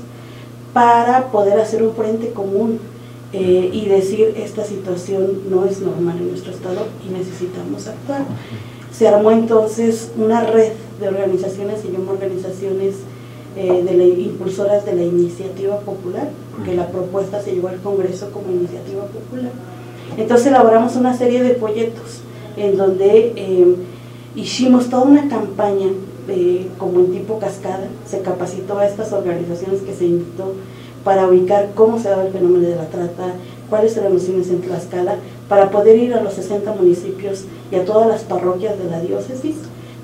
para 0.73 1.31
poder 1.31 1.61
hacer 1.61 1.83
un 1.83 1.95
frente 1.95 2.31
común 2.31 2.79
eh, 3.35 3.69
y 3.71 3.85
decir 3.85 4.33
esta 4.39 4.65
situación 4.65 5.41
no 5.51 5.67
es 5.67 5.83
normal 5.83 6.17
en 6.17 6.31
nuestro 6.31 6.51
estado 6.51 6.87
y 7.07 7.13
necesitamos 7.13 7.89
actuar. 7.89 8.23
Se 8.91 9.07
armó 9.07 9.33
entonces 9.33 10.13
una 10.17 10.41
red 10.41 10.73
de 10.99 11.09
organizaciones, 11.09 11.83
se 11.83 11.93
llama 11.93 12.13
organizaciones 12.13 12.95
eh, 13.57 13.83
de 13.85 13.95
la, 13.95 14.05
impulsoras 14.05 14.87
de 14.87 14.95
la 14.95 15.03
iniciativa 15.03 15.79
popular, 15.81 16.31
porque 16.57 16.75
la 16.75 16.89
propuesta 16.89 17.43
se 17.43 17.53
llevó 17.55 17.69
al 17.69 17.83
Congreso 17.83 18.31
como 18.31 18.51
iniciativa 18.51 19.05
popular. 19.05 19.53
Entonces 20.17 20.47
elaboramos 20.47 20.97
una 20.97 21.15
serie 21.15 21.43
de 21.43 21.55
folletos 21.57 22.23
en 22.57 22.79
donde 22.79 23.35
eh, 23.37 23.77
hicimos 24.35 24.89
toda 24.91 25.05
una 25.05 25.29
campaña 25.29 25.89
como 26.79 27.01
en 27.01 27.13
tipo 27.13 27.39
cascada, 27.39 27.89
se 28.07 28.21
capacitó 28.21 28.79
a 28.79 28.87
estas 28.87 29.13
organizaciones 29.13 29.83
que 29.83 29.95
se 29.95 30.07
invitó 30.07 30.55
para 31.05 31.29
ubicar 31.29 31.73
cómo 31.75 31.99
se 31.99 32.09
daba 32.09 32.25
el 32.25 32.33
fenómeno 32.33 32.67
de 32.67 32.77
la 32.77 32.89
trata, 32.89 33.35
cuáles 33.69 33.97
eran 33.97 34.15
los 34.15 34.23
fines 34.23 34.49
en 34.49 34.63
Tlaxcala, 34.63 35.17
para 35.49 35.71
poder 35.71 35.99
ir 35.99 36.15
a 36.15 36.23
los 36.23 36.33
60 36.35 36.73
municipios 36.73 37.45
y 37.71 37.77
a 37.77 37.85
todas 37.85 38.09
las 38.09 38.23
parroquias 38.23 38.79
de 38.79 38.91
la 38.91 39.01
diócesis 39.01 39.57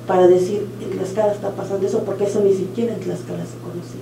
para 0.06 0.26
decir 0.26 0.66
en 0.82 0.90
Tlaxcala 0.90 1.32
está 1.32 1.50
pasando 1.50 1.86
eso, 1.86 2.00
porque 2.00 2.24
eso 2.24 2.42
ni 2.42 2.52
siquiera 2.52 2.92
en 2.92 3.00
Tlaxcala 3.00 3.44
se 3.46 3.56
conocía. 3.58 4.00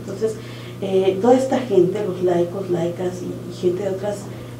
Entonces, 0.00 0.36
eh, 0.80 1.18
toda 1.20 1.34
esta 1.34 1.58
gente, 1.58 2.04
los 2.06 2.22
laicos, 2.22 2.70
laicas 2.70 3.14
y, 3.22 3.60
gente 3.60 3.82
de 3.82 3.90
otras 3.90 4.16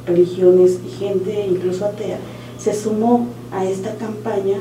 religiones 0.06 0.78
y 0.86 0.90
gente 0.90 1.46
incluso 1.48 1.86
atea, 1.86 2.18
se 2.58 2.74
sumó 2.74 3.28
a 3.50 3.64
esta 3.64 3.94
campaña 3.94 4.58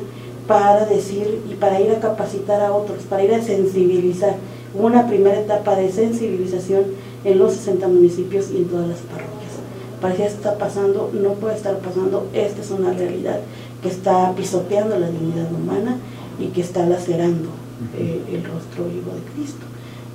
para 0.51 0.85
decir 0.85 1.41
y 1.49 1.53
para 1.53 1.79
ir 1.79 1.91
a 1.91 2.01
capacitar 2.01 2.61
a 2.61 2.73
otros, 2.73 3.03
para 3.03 3.23
ir 3.23 3.33
a 3.33 3.41
sensibilizar. 3.41 4.35
una 4.73 5.07
primera 5.07 5.39
etapa 5.39 5.75
de 5.75 5.89
sensibilización 5.89 6.83
en 7.23 7.39
los 7.39 7.53
60 7.53 7.87
municipios 7.87 8.51
y 8.51 8.57
en 8.57 8.65
todas 8.65 8.87
las 8.87 8.99
parroquias. 8.99 9.53
Parecía 10.01 10.27
que 10.27 10.33
está 10.33 10.57
pasando, 10.57 11.09
no 11.13 11.33
puede 11.35 11.55
estar 11.55 11.77
pasando, 11.79 12.27
esta 12.33 12.61
es 12.61 12.71
una 12.71 12.91
realidad 12.91 13.39
que 13.81 13.87
está 13.87 14.33
pisoteando 14.35 14.99
la 14.99 15.09
dignidad 15.09 15.51
humana 15.53 15.97
y 16.37 16.47
que 16.47 16.61
está 16.61 16.85
lacerando 16.85 17.49
eh, 17.97 18.21
el 18.29 18.43
rostro 18.43 18.85
vivo 18.85 19.11
de 19.13 19.31
Cristo. 19.33 19.65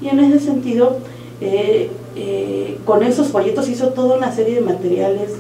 Y 0.03 0.09
en 0.09 0.21
ese 0.21 0.41
sentido, 0.41 0.99
eh, 1.41 1.91
eh, 2.15 2.79
con 2.85 3.03
esos 3.03 3.29
folletos 3.29 3.69
hizo 3.69 3.89
toda 3.89 4.17
una 4.17 4.33
serie 4.33 4.57
de 4.57 4.61
materiales, 4.63 5.33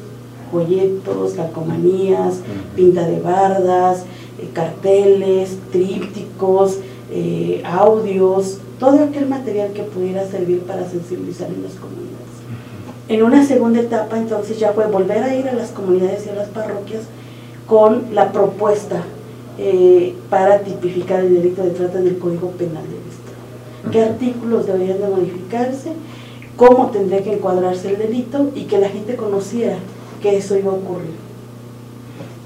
folletos, 0.50 1.32
calcomanías, 1.32 2.36
pinta 2.74 3.06
de 3.06 3.20
bardas, 3.20 4.04
carteles, 4.52 5.56
trípticos, 5.72 6.78
audios, 7.64 8.58
todo 8.78 9.02
aquel 9.04 9.26
material 9.28 9.72
que 9.72 9.82
pudiera 9.82 10.26
servir 10.26 10.60
para 10.60 10.88
sensibilizar 10.88 11.48
en 11.48 11.62
las 11.62 11.72
comunidades. 11.72 12.06
En 13.08 13.22
una 13.22 13.46
segunda 13.46 13.80
etapa 13.80 14.18
entonces 14.18 14.58
ya 14.58 14.72
fue 14.72 14.86
volver 14.86 15.22
a 15.22 15.34
ir 15.34 15.48
a 15.48 15.54
las 15.54 15.70
comunidades 15.70 16.26
y 16.26 16.30
a 16.30 16.34
las 16.34 16.48
parroquias 16.48 17.02
con 17.66 18.14
la 18.14 18.32
propuesta 18.32 19.02
eh, 19.58 20.14
para 20.28 20.60
tipificar 20.60 21.20
el 21.20 21.34
delito 21.34 21.62
de 21.62 21.70
trata 21.70 21.98
en 21.98 22.08
el 22.08 22.18
Código 22.18 22.50
Penal 22.50 22.82
del 22.82 23.00
Estado. 23.08 23.90
¿Qué 23.92 24.02
artículos 24.02 24.66
deberían 24.66 25.00
de 25.00 25.08
modificarse? 25.08 25.92
¿Cómo 26.56 26.90
tendría 26.90 27.22
que 27.22 27.34
encuadrarse 27.34 27.90
el 27.90 27.98
delito? 27.98 28.50
Y 28.54 28.64
que 28.64 28.78
la 28.78 28.88
gente 28.88 29.16
conociera 29.16 29.76
que 30.20 30.36
eso 30.36 30.58
iba 30.58 30.72
a 30.72 30.74
ocurrir. 30.74 31.25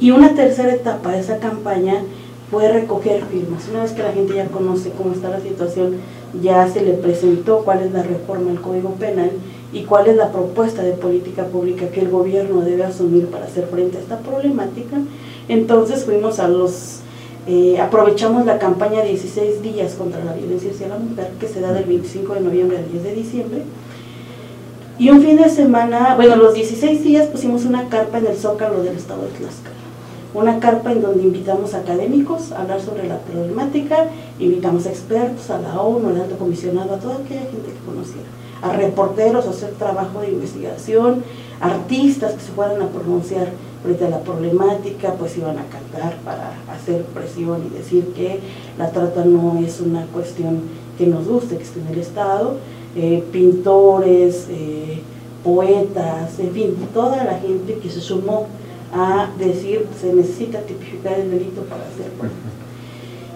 Y 0.01 0.13
una 0.13 0.35
tercera 0.35 0.73
etapa 0.73 1.13
de 1.13 1.21
esa 1.21 1.39
campaña 1.39 2.03
fue 2.51 2.73
recoger 2.73 3.23
firmas. 3.27 3.69
Una 3.69 3.83
vez 3.83 3.93
que 3.93 4.03
la 4.03 4.13
gente 4.13 4.35
ya 4.35 4.47
conoce 4.47 4.91
cómo 4.97 5.13
está 5.13 5.29
la 5.29 5.41
situación, 5.41 5.97
ya 6.43 6.67
se 6.69 6.81
le 6.81 6.95
presentó 6.95 7.59
cuál 7.65 7.83
es 7.83 7.93
la 7.93 8.03
reforma 8.03 8.51
al 8.51 8.63
Código 8.63 8.95
Penal 8.95 9.31
y 9.75 9.83
cuál 9.83 10.07
es 10.07 10.17
la 10.17 10.33
propuesta 10.33 10.83
de 10.83 10.93
política 10.93 11.45
pública 11.45 11.91
que 11.91 12.01
el 12.01 12.09
gobierno 12.09 12.63
debe 12.63 12.85
asumir 12.85 13.27
para 13.27 13.45
hacer 13.45 13.67
frente 13.67 13.99
a 13.99 14.01
esta 14.01 14.19
problemática. 14.21 14.97
Entonces 15.49 16.07
fuimos 16.07 16.39
a 16.39 16.49
los, 16.49 17.01
eh, 17.47 17.79
aprovechamos 17.79 18.47
la 18.47 18.59
campaña 18.59 19.03
16 19.03 19.63
días 19.63 19.95
contra 19.97 20.25
la 20.25 20.33
violencia 20.33 20.71
hacia 20.71 20.89
la 20.89 20.99
mujer 20.99 21.33
que 21.39 21.47
se 21.47 21.61
da 21.61 21.75
del 21.75 21.85
25 21.85 22.35
de 22.35 22.41
noviembre 22.41 22.79
al 22.79 22.91
10 22.91 23.05
de 23.05 23.15
diciembre. 23.15 23.63
Y 24.99 25.11
un 25.11 25.21
fin 25.21 25.37
de 25.37 25.51
semana, 25.51 26.15
bueno, 26.17 26.37
los 26.37 26.55
16 26.55 27.05
días 27.05 27.27
pusimos 27.27 27.67
una 27.67 27.89
carpa 27.91 28.19
en 28.19 28.29
el 28.29 28.37
Zócalo 28.37 28.83
del 28.83 28.97
estado 28.97 29.23
de 29.23 29.29
Tlaxcala 29.29 29.80
una 30.35 30.61
carpa 30.61 30.93
en 30.93 31.03
donde 31.03 31.25
invitamos 31.25 31.75
académicos 31.75 32.53
a 32.53 32.63
hablar 32.63 32.81
sobre 32.81 33.09
la 33.09 33.19
problemática, 33.19 34.07
invitamos 34.39 34.87
a 34.87 34.91
expertos, 34.91 35.51
a 35.51 35.61
la 35.61 35.81
ONU, 35.81 36.09
al 36.09 36.21
alto 36.21 36.37
comisionado, 36.37 36.95
a 36.95 36.99
toda 36.99 37.17
aquella 37.17 37.43
gente 37.43 37.73
que 37.73 37.85
conociera, 37.85 38.29
a 38.63 38.73
reporteros 38.73 39.47
a 39.47 39.51
hacer 39.51 39.71
trabajo 39.73 40.21
de 40.21 40.31
investigación, 40.31 41.25
artistas 41.61 42.35
que 42.35 42.41
se 42.41 42.53
fueran 42.53 42.81
a 42.83 42.89
pronunciar 42.89 43.49
frente 43.83 44.07
a 44.07 44.11
la 44.11 44.21
problemática, 44.21 45.15
pues 45.15 45.37
iban 45.37 45.59
a 45.59 45.65
cantar 45.65 46.17
para 46.25 46.53
hacer 46.73 47.03
presión 47.07 47.63
y 47.67 47.77
decir 47.77 48.13
que 48.15 48.41
la 48.79 48.91
trata 48.91 49.25
no 49.25 49.59
es 49.59 49.81
una 49.81 50.07
cuestión 50.07 50.61
que 50.97 51.07
nos 51.07 51.27
guste, 51.27 51.57
que 51.57 51.63
esté 51.63 51.81
en 51.81 51.89
el 51.89 51.99
Estado, 51.99 52.57
eh, 52.95 53.25
pintores, 53.33 54.47
eh, 54.51 55.01
poetas, 55.43 56.39
en 56.39 56.53
fin, 56.53 56.77
toda 56.93 57.25
la 57.25 57.39
gente 57.39 57.79
que 57.79 57.89
se 57.89 58.01
sumó 58.01 58.47
a 58.93 59.31
decir 59.39 59.87
se 60.01 60.13
necesita 60.13 60.61
tipificar 60.63 61.19
el 61.19 61.31
delito 61.31 61.63
para 61.63 61.83
hacer 61.83 62.11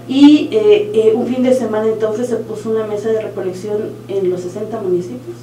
Y 0.09 0.49
eh, 0.51 0.91
eh, 0.95 1.13
un 1.15 1.27
fin 1.27 1.43
de 1.43 1.55
semana 1.55 1.87
entonces 1.87 2.29
se 2.29 2.37
puso 2.37 2.71
una 2.71 2.87
mesa 2.87 3.11
de 3.11 3.23
recolección 3.23 3.91
en 4.09 4.31
los 4.31 4.41
60 4.41 4.81
municipios 4.81 5.37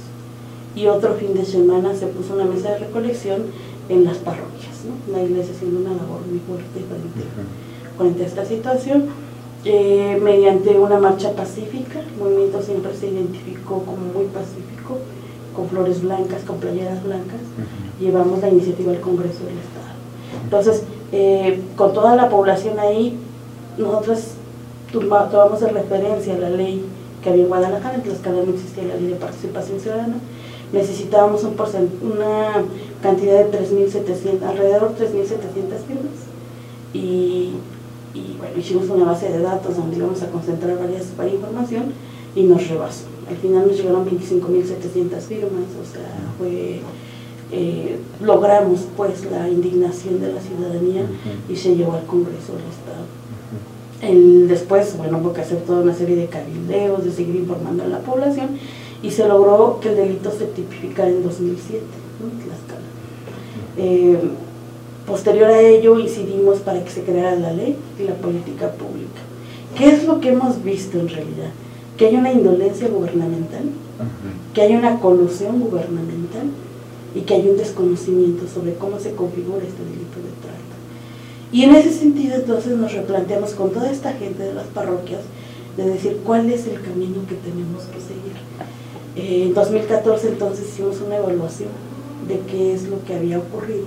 y 0.74 0.86
otro 0.86 1.14
fin 1.14 1.34
de 1.34 1.44
semana 1.44 1.94
se 1.94 2.06
puso 2.06 2.34
una 2.34 2.44
mesa 2.44 2.72
de 2.72 2.78
recolección 2.78 3.42
en 3.88 4.04
las 4.04 4.18
parroquias, 4.18 4.84
¿no? 4.86 5.12
la 5.12 5.22
iglesia 5.22 5.54
haciendo 5.54 5.80
una 5.80 5.90
labor 5.90 6.20
muy 6.28 6.40
fuerte 6.40 6.80
frente, 7.98 8.22
a 8.22 8.26
esta 8.26 8.44
situación. 8.44 9.06
Eh, 9.64 10.18
mediante 10.20 10.70
una 10.70 10.98
marcha 10.98 11.34
pacífica, 11.34 12.00
el 12.00 12.16
movimiento 12.18 12.60
siempre 12.62 12.90
se 12.98 13.08
identificó 13.08 13.84
como 13.84 13.98
muy 14.12 14.26
pacífico, 14.26 14.98
con 15.54 15.68
flores 15.68 16.02
blancas, 16.02 16.42
con 16.42 16.56
playeras 16.56 17.04
blancas, 17.04 17.38
llevamos 18.00 18.40
la 18.40 18.48
iniciativa 18.48 18.90
al 18.90 19.00
Congreso 19.00 19.44
del 19.44 19.58
Estado. 19.58 19.91
Entonces, 20.52 20.82
eh, 21.12 21.62
con 21.76 21.94
toda 21.94 22.14
la 22.14 22.28
población 22.28 22.78
ahí, 22.78 23.16
nosotros 23.78 24.32
tomamos 24.92 25.60
de 25.60 25.68
referencia 25.68 26.36
la 26.36 26.50
ley 26.50 26.84
que 27.22 27.30
había 27.30 27.44
en 27.44 27.48
Guadalajara, 27.48 27.94
en 27.94 28.02
Tlaxcala 28.02 28.42
no 28.44 28.52
existía 28.52 28.84
la 28.84 28.96
ley 28.96 29.06
de 29.06 29.14
participación 29.14 29.80
ciudadana, 29.80 30.16
necesitábamos 30.70 31.42
un 31.44 31.54
una 32.02 32.64
cantidad 33.02 33.46
de 33.46 33.60
3.700, 33.60 34.42
alrededor 34.46 34.94
de 34.94 35.06
3.700 35.06 35.30
firmas, 35.88 36.20
y, 36.92 37.54
bueno, 38.36 38.58
hicimos 38.58 38.90
una 38.90 39.06
base 39.06 39.30
de 39.30 39.40
datos 39.40 39.78
donde 39.78 39.96
íbamos 39.96 40.20
a 40.20 40.26
concentrar 40.26 40.78
varias, 40.78 41.16
varias 41.16 41.36
información 41.36 41.94
y 42.36 42.42
nos 42.42 42.68
rebasó. 42.68 43.06
Al 43.26 43.38
final 43.38 43.68
nos 43.68 43.78
llegaron 43.78 44.04
25.700 44.04 45.18
firmas, 45.20 45.64
o 45.80 45.90
sea, 45.90 46.12
fue 46.36 46.82
eh, 47.52 47.98
logramos 48.22 48.80
pues 48.96 49.24
la 49.30 49.48
indignación 49.48 50.20
de 50.20 50.32
la 50.32 50.40
ciudadanía 50.40 51.04
y 51.48 51.56
se 51.56 51.76
llevó 51.76 51.92
al 51.92 52.06
Congreso 52.06 52.54
del 52.54 52.64
Estado. 52.64 53.04
El, 54.00 54.48
después, 54.48 54.96
bueno, 54.96 55.18
hubo 55.18 55.32
que 55.32 55.42
hacer 55.42 55.58
toda 55.58 55.82
una 55.82 55.94
serie 55.94 56.16
de 56.16 56.26
cabildeos, 56.26 57.04
de 57.04 57.12
seguir 57.12 57.36
informando 57.36 57.84
a 57.84 57.88
la 57.88 57.98
población 57.98 58.58
y 59.02 59.10
se 59.10 59.28
logró 59.28 59.78
que 59.80 59.90
el 59.90 59.96
delito 59.96 60.30
se 60.30 60.46
tipificara 60.46 61.08
en 61.08 61.22
2007, 61.22 61.82
¿no? 62.20 62.62
Eh, 63.76 64.18
posterior 65.06 65.50
a 65.50 65.60
ello 65.60 65.98
incidimos 65.98 66.58
para 66.58 66.82
que 66.84 66.90
se 66.90 67.02
creara 67.02 67.36
la 67.36 67.52
ley 67.52 67.76
y 67.98 68.04
la 68.04 68.14
política 68.14 68.70
pública. 68.72 69.20
¿Qué 69.76 69.88
es 69.88 70.04
lo 70.04 70.20
que 70.20 70.30
hemos 70.30 70.62
visto 70.62 70.98
en 70.98 71.08
realidad? 71.08 71.50
Que 71.96 72.06
hay 72.06 72.16
una 72.16 72.32
indolencia 72.32 72.88
gubernamental, 72.88 73.64
que 74.54 74.62
hay 74.62 74.76
una 74.76 75.00
colusión 75.00 75.60
gubernamental, 75.60 76.50
y 77.14 77.20
que 77.20 77.34
hay 77.34 77.48
un 77.48 77.56
desconocimiento 77.56 78.46
sobre 78.46 78.74
cómo 78.74 78.98
se 78.98 79.14
configura 79.14 79.64
este 79.64 79.84
delito 79.84 80.16
de 80.16 80.32
trata. 80.40 80.72
Y 81.52 81.64
en 81.64 81.74
ese 81.74 81.92
sentido 81.92 82.36
entonces 82.36 82.76
nos 82.76 82.92
replanteamos 82.92 83.50
con 83.50 83.70
toda 83.70 83.90
esta 83.90 84.12
gente 84.14 84.42
de 84.42 84.54
las 84.54 84.66
parroquias 84.66 85.20
de 85.76 85.88
decir 85.88 86.20
cuál 86.24 86.50
es 86.50 86.66
el 86.66 86.80
camino 86.80 87.26
que 87.28 87.34
tenemos 87.36 87.84
que 87.84 88.00
seguir. 88.00 88.36
Eh, 89.16 89.44
en 89.48 89.54
2014 89.54 90.28
entonces 90.28 90.68
hicimos 90.68 91.00
una 91.04 91.16
evaluación 91.16 91.70
de 92.28 92.40
qué 92.50 92.72
es 92.72 92.84
lo 92.84 93.04
que 93.04 93.14
había 93.14 93.38
ocurrido 93.38 93.86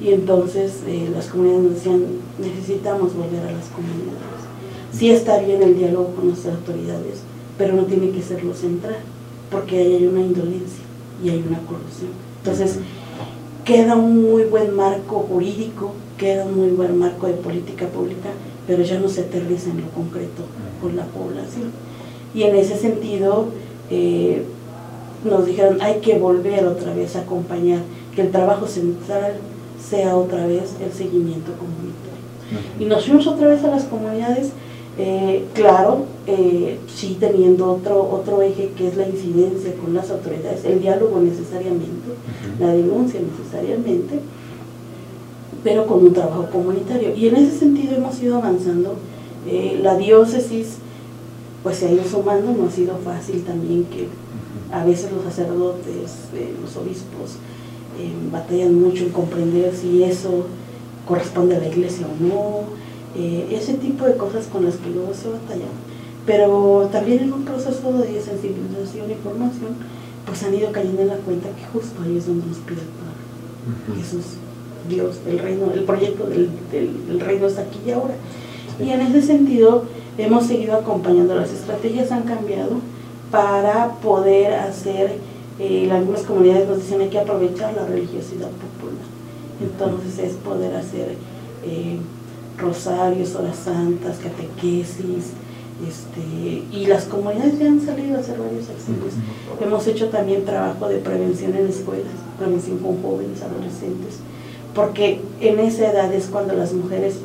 y 0.00 0.12
entonces 0.12 0.80
eh, 0.86 1.08
las 1.12 1.26
comunidades 1.26 1.64
nos 1.64 1.74
decían 1.74 2.04
necesitamos 2.38 3.14
volver 3.14 3.40
a 3.40 3.52
las 3.52 3.66
comunidades. 3.66 4.34
Sí 4.92 5.10
está 5.10 5.38
bien 5.38 5.62
el 5.62 5.76
diálogo 5.76 6.14
con 6.14 6.28
nuestras 6.28 6.54
autoridades, 6.54 7.22
pero 7.58 7.74
no 7.74 7.84
tiene 7.84 8.10
que 8.10 8.22
ser 8.22 8.44
lo 8.44 8.54
central, 8.54 8.98
porque 9.50 9.78
ahí 9.78 9.94
hay 9.96 10.06
una 10.06 10.20
indolencia 10.20 10.84
y 11.22 11.30
hay 11.30 11.44
una 11.46 11.58
corrupción. 11.60 12.10
Entonces, 12.44 12.78
queda 13.64 13.96
un 13.96 14.22
muy 14.22 14.44
buen 14.44 14.76
marco 14.76 15.20
jurídico, 15.20 15.92
queda 16.18 16.44
un 16.44 16.56
muy 16.56 16.68
buen 16.68 16.98
marco 16.98 17.26
de 17.26 17.32
política 17.32 17.86
pública 17.86 18.28
pero 18.66 18.82
ya 18.82 18.98
no 18.98 19.08
se 19.08 19.22
aterriza 19.22 19.70
en 19.70 19.82
lo 19.82 19.88
concreto 19.90 20.42
con 20.80 20.96
la 20.96 21.04
población. 21.04 21.72
Y 22.34 22.42
en 22.44 22.56
ese 22.56 22.76
sentido, 22.76 23.46
eh, 23.90 24.44
nos 25.24 25.46
dijeron, 25.46 25.78
hay 25.80 26.00
que 26.00 26.18
volver 26.18 26.66
otra 26.66 26.94
vez 26.94 27.16
a 27.16 27.20
acompañar, 27.20 27.80
que 28.14 28.22
el 28.22 28.30
trabajo 28.30 28.66
central 28.66 29.34
sea 29.80 30.16
otra 30.16 30.46
vez 30.46 30.74
el 30.82 30.92
seguimiento 30.92 31.52
comunitario. 31.52 32.14
Y 32.78 32.84
nos 32.84 33.04
fuimos 33.04 33.26
otra 33.26 33.48
vez 33.48 33.64
a 33.64 33.68
las 33.68 33.84
comunidades, 33.84 34.52
eh, 34.96 35.44
claro, 35.54 36.04
eh, 36.26 36.78
sí 36.86 37.16
teniendo 37.18 37.72
otro, 37.72 38.08
otro 38.10 38.42
eje 38.42 38.70
que 38.76 38.86
es 38.88 38.96
la 38.96 39.08
incidencia 39.08 39.74
con 39.74 39.92
las 39.92 40.10
autoridades, 40.10 40.64
el 40.64 40.80
diálogo 40.80 41.20
necesariamente, 41.20 42.10
la 42.60 42.68
denuncia 42.68 43.20
necesariamente, 43.20 44.20
pero 45.64 45.86
con 45.86 46.04
un 46.04 46.12
trabajo 46.12 46.48
comunitario. 46.50 47.14
Y 47.16 47.26
en 47.26 47.36
ese 47.36 47.58
sentido 47.58 47.96
hemos 47.96 48.22
ido 48.22 48.36
avanzando. 48.36 48.94
Eh, 49.46 49.80
la 49.82 49.96
diócesis 49.96 50.76
pues 51.62 51.78
se 51.78 51.88
ha 51.88 51.92
ido 51.92 52.04
sumando, 52.04 52.52
no 52.52 52.68
ha 52.68 52.70
sido 52.70 52.96
fácil 52.98 53.42
también 53.42 53.84
que 53.84 54.06
a 54.72 54.84
veces 54.84 55.10
los 55.12 55.24
sacerdotes, 55.24 56.28
eh, 56.34 56.54
los 56.62 56.76
obispos, 56.76 57.38
batallan 58.32 58.74
mucho 58.80 59.04
en 59.04 59.10
comprender 59.10 59.72
si 59.72 60.02
eso 60.02 60.46
corresponde 61.06 61.56
a 61.56 61.60
la 61.60 61.68
iglesia 61.68 62.06
o 62.06 62.24
no, 62.24 62.64
ese 63.14 63.74
tipo 63.74 64.04
de 64.06 64.16
cosas 64.16 64.46
con 64.46 64.64
las 64.64 64.76
que 64.76 64.90
luego 64.90 65.14
se 65.14 65.28
batalla. 65.28 65.66
Pero 66.26 66.88
también 66.90 67.20
en 67.20 67.32
un 67.32 67.44
proceso 67.44 67.92
de 67.92 68.20
sensibilización 68.20 69.10
y 69.10 69.14
formación, 69.14 69.76
pues 70.26 70.42
han 70.42 70.54
ido 70.54 70.72
cayendo 70.72 71.02
en 71.02 71.08
la 71.08 71.16
cuenta 71.16 71.48
que 71.50 71.64
justo 71.72 72.02
ahí 72.02 72.16
es 72.16 72.26
donde 72.26 72.46
nos 72.46 72.58
pide 72.58 72.80
el 72.80 74.02
Jesús 74.02 74.24
Dios, 74.88 75.16
el 75.26 75.38
reino, 75.38 75.72
el 75.72 75.84
proyecto 75.84 76.26
del, 76.26 76.50
reino 77.20 77.46
está 77.46 77.62
aquí 77.62 77.78
y 77.86 77.90
ahora. 77.90 78.14
Y 78.78 78.90
en 78.90 79.00
ese 79.00 79.22
sentido 79.22 79.84
hemos 80.18 80.46
seguido 80.46 80.74
acompañando, 80.74 81.34
las 81.34 81.52
estrategias 81.52 82.12
han 82.12 82.22
cambiado 82.22 82.76
para 83.30 83.94
poder 84.02 84.54
hacer, 84.54 85.18
eh, 85.58 85.88
algunas 85.90 86.22
comunidades 86.22 86.68
nos 86.68 86.78
dicen 86.78 87.00
hay 87.00 87.08
que 87.08 87.18
aprovechar 87.18 87.74
la 87.74 87.86
religiosidad 87.86 88.50
popular. 88.50 89.04
Entonces 89.60 90.18
es 90.18 90.34
poder 90.34 90.74
hacer 90.74 91.14
eh, 91.64 91.98
rosarios, 92.58 93.34
horas 93.34 93.56
santas, 93.56 94.18
catequesis, 94.18 95.32
este, 95.86 96.62
y 96.70 96.86
las 96.86 97.04
comunidades 97.04 97.58
ya 97.58 97.66
han 97.66 97.80
salido 97.80 98.16
a 98.16 98.20
hacer 98.20 98.38
varios 98.38 98.68
acciones. 98.68 99.14
Hemos 99.60 99.86
hecho 99.86 100.08
también 100.08 100.44
trabajo 100.44 100.88
de 100.88 100.98
prevención 100.98 101.54
en 101.56 101.66
escuelas, 101.66 102.12
prevención 102.38 102.78
con 102.78 103.02
jóvenes, 103.02 103.42
adolescentes, 103.42 104.20
porque 104.74 105.20
en 105.40 105.58
esa 105.58 105.90
edad 105.90 106.12
es 106.12 106.26
cuando 106.26 106.54
las 106.54 106.72
mujeres 106.72 107.18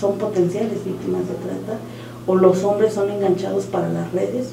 son 0.00 0.18
potenciales 0.18 0.84
víctimas 0.84 1.22
de 1.28 1.34
trata 1.34 1.78
o 2.26 2.36
los 2.36 2.62
hombres 2.64 2.92
son 2.92 3.10
enganchados 3.10 3.64
para 3.64 3.88
las 3.88 4.12
redes 4.12 4.50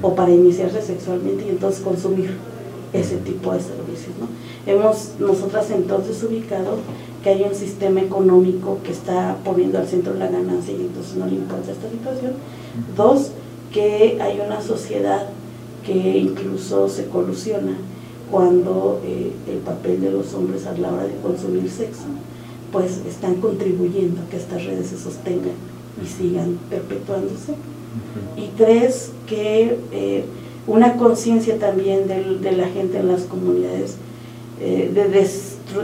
o 0.00 0.14
para 0.14 0.30
iniciarse 0.30 0.80
sexualmente 0.82 1.44
y 1.46 1.50
entonces 1.50 1.82
consumir 1.82 2.36
ese 2.92 3.16
tipo 3.16 3.52
de 3.52 3.60
servicios. 3.60 4.14
¿no? 4.20 4.28
Hemos 4.70 5.12
nosotras 5.18 5.70
entonces 5.70 6.22
ubicado 6.22 6.78
que 7.22 7.30
hay 7.30 7.42
un 7.42 7.54
sistema 7.54 8.00
económico 8.00 8.78
que 8.84 8.92
está 8.92 9.36
poniendo 9.44 9.78
al 9.78 9.86
centro 9.86 10.14
la 10.14 10.26
ganancia 10.26 10.74
y 10.74 10.82
entonces 10.82 11.14
no 11.16 11.26
le 11.26 11.34
importa 11.34 11.72
esta 11.72 11.88
situación. 11.88 12.32
Dos, 12.96 13.30
que 13.72 14.18
hay 14.20 14.40
una 14.44 14.60
sociedad 14.60 15.28
que 15.84 16.18
incluso 16.18 16.88
se 16.88 17.06
colusiona 17.06 17.76
cuando 18.30 19.00
eh, 19.04 19.32
el 19.48 19.58
papel 19.58 20.00
de 20.00 20.10
los 20.10 20.32
hombres 20.34 20.66
a 20.66 20.76
la 20.76 20.92
hora 20.92 21.04
de 21.04 21.16
consumir 21.16 21.70
sexo, 21.70 22.04
pues 22.72 23.02
están 23.06 23.36
contribuyendo 23.36 24.22
a 24.22 24.30
que 24.30 24.38
estas 24.38 24.64
redes 24.64 24.88
se 24.88 24.98
sostengan 24.98 25.54
y 26.02 26.06
sigan 26.06 26.58
perpetuándose. 26.70 27.54
Y 28.36 28.48
tres, 28.56 29.12
que 29.26 29.78
eh, 29.92 30.24
una 30.66 30.96
conciencia 30.96 31.58
también 31.58 32.08
de, 32.08 32.52
la 32.52 32.68
gente 32.68 32.98
en 32.98 33.08
las 33.08 33.22
comunidades 33.24 33.96
eh, 34.60 34.90
de 34.94 35.08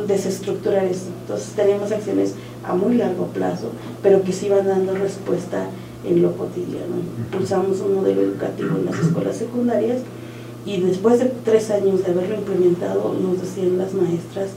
desestructurar 0.07 0.85
esto. 0.85 1.11
Entonces 1.23 1.53
tenemos 1.55 1.91
acciones 1.93 2.35
a 2.67 2.75
muy 2.75 2.95
largo 2.95 3.27
plazo, 3.27 3.71
pero 4.03 4.23
que 4.23 4.33
sí 4.33 4.49
van 4.49 4.67
dando 4.67 4.95
respuesta 4.95 5.67
en 6.05 6.23
lo 6.23 6.37
cotidiano. 6.37 6.97
Impulsamos 7.19 7.81
un 7.81 7.97
modelo 7.97 8.23
educativo 8.23 8.77
en 8.77 8.87
las 8.87 8.99
escuelas 8.99 9.37
secundarias 9.37 10.03
y 10.65 10.81
después 10.81 11.19
de 11.19 11.33
tres 11.45 11.71
años 11.71 12.05
de 12.05 12.13
haberlo 12.13 12.37
implementado, 12.37 13.15
nos 13.15 13.41
decían 13.41 13.79
las 13.79 13.95
maestras 13.95 14.51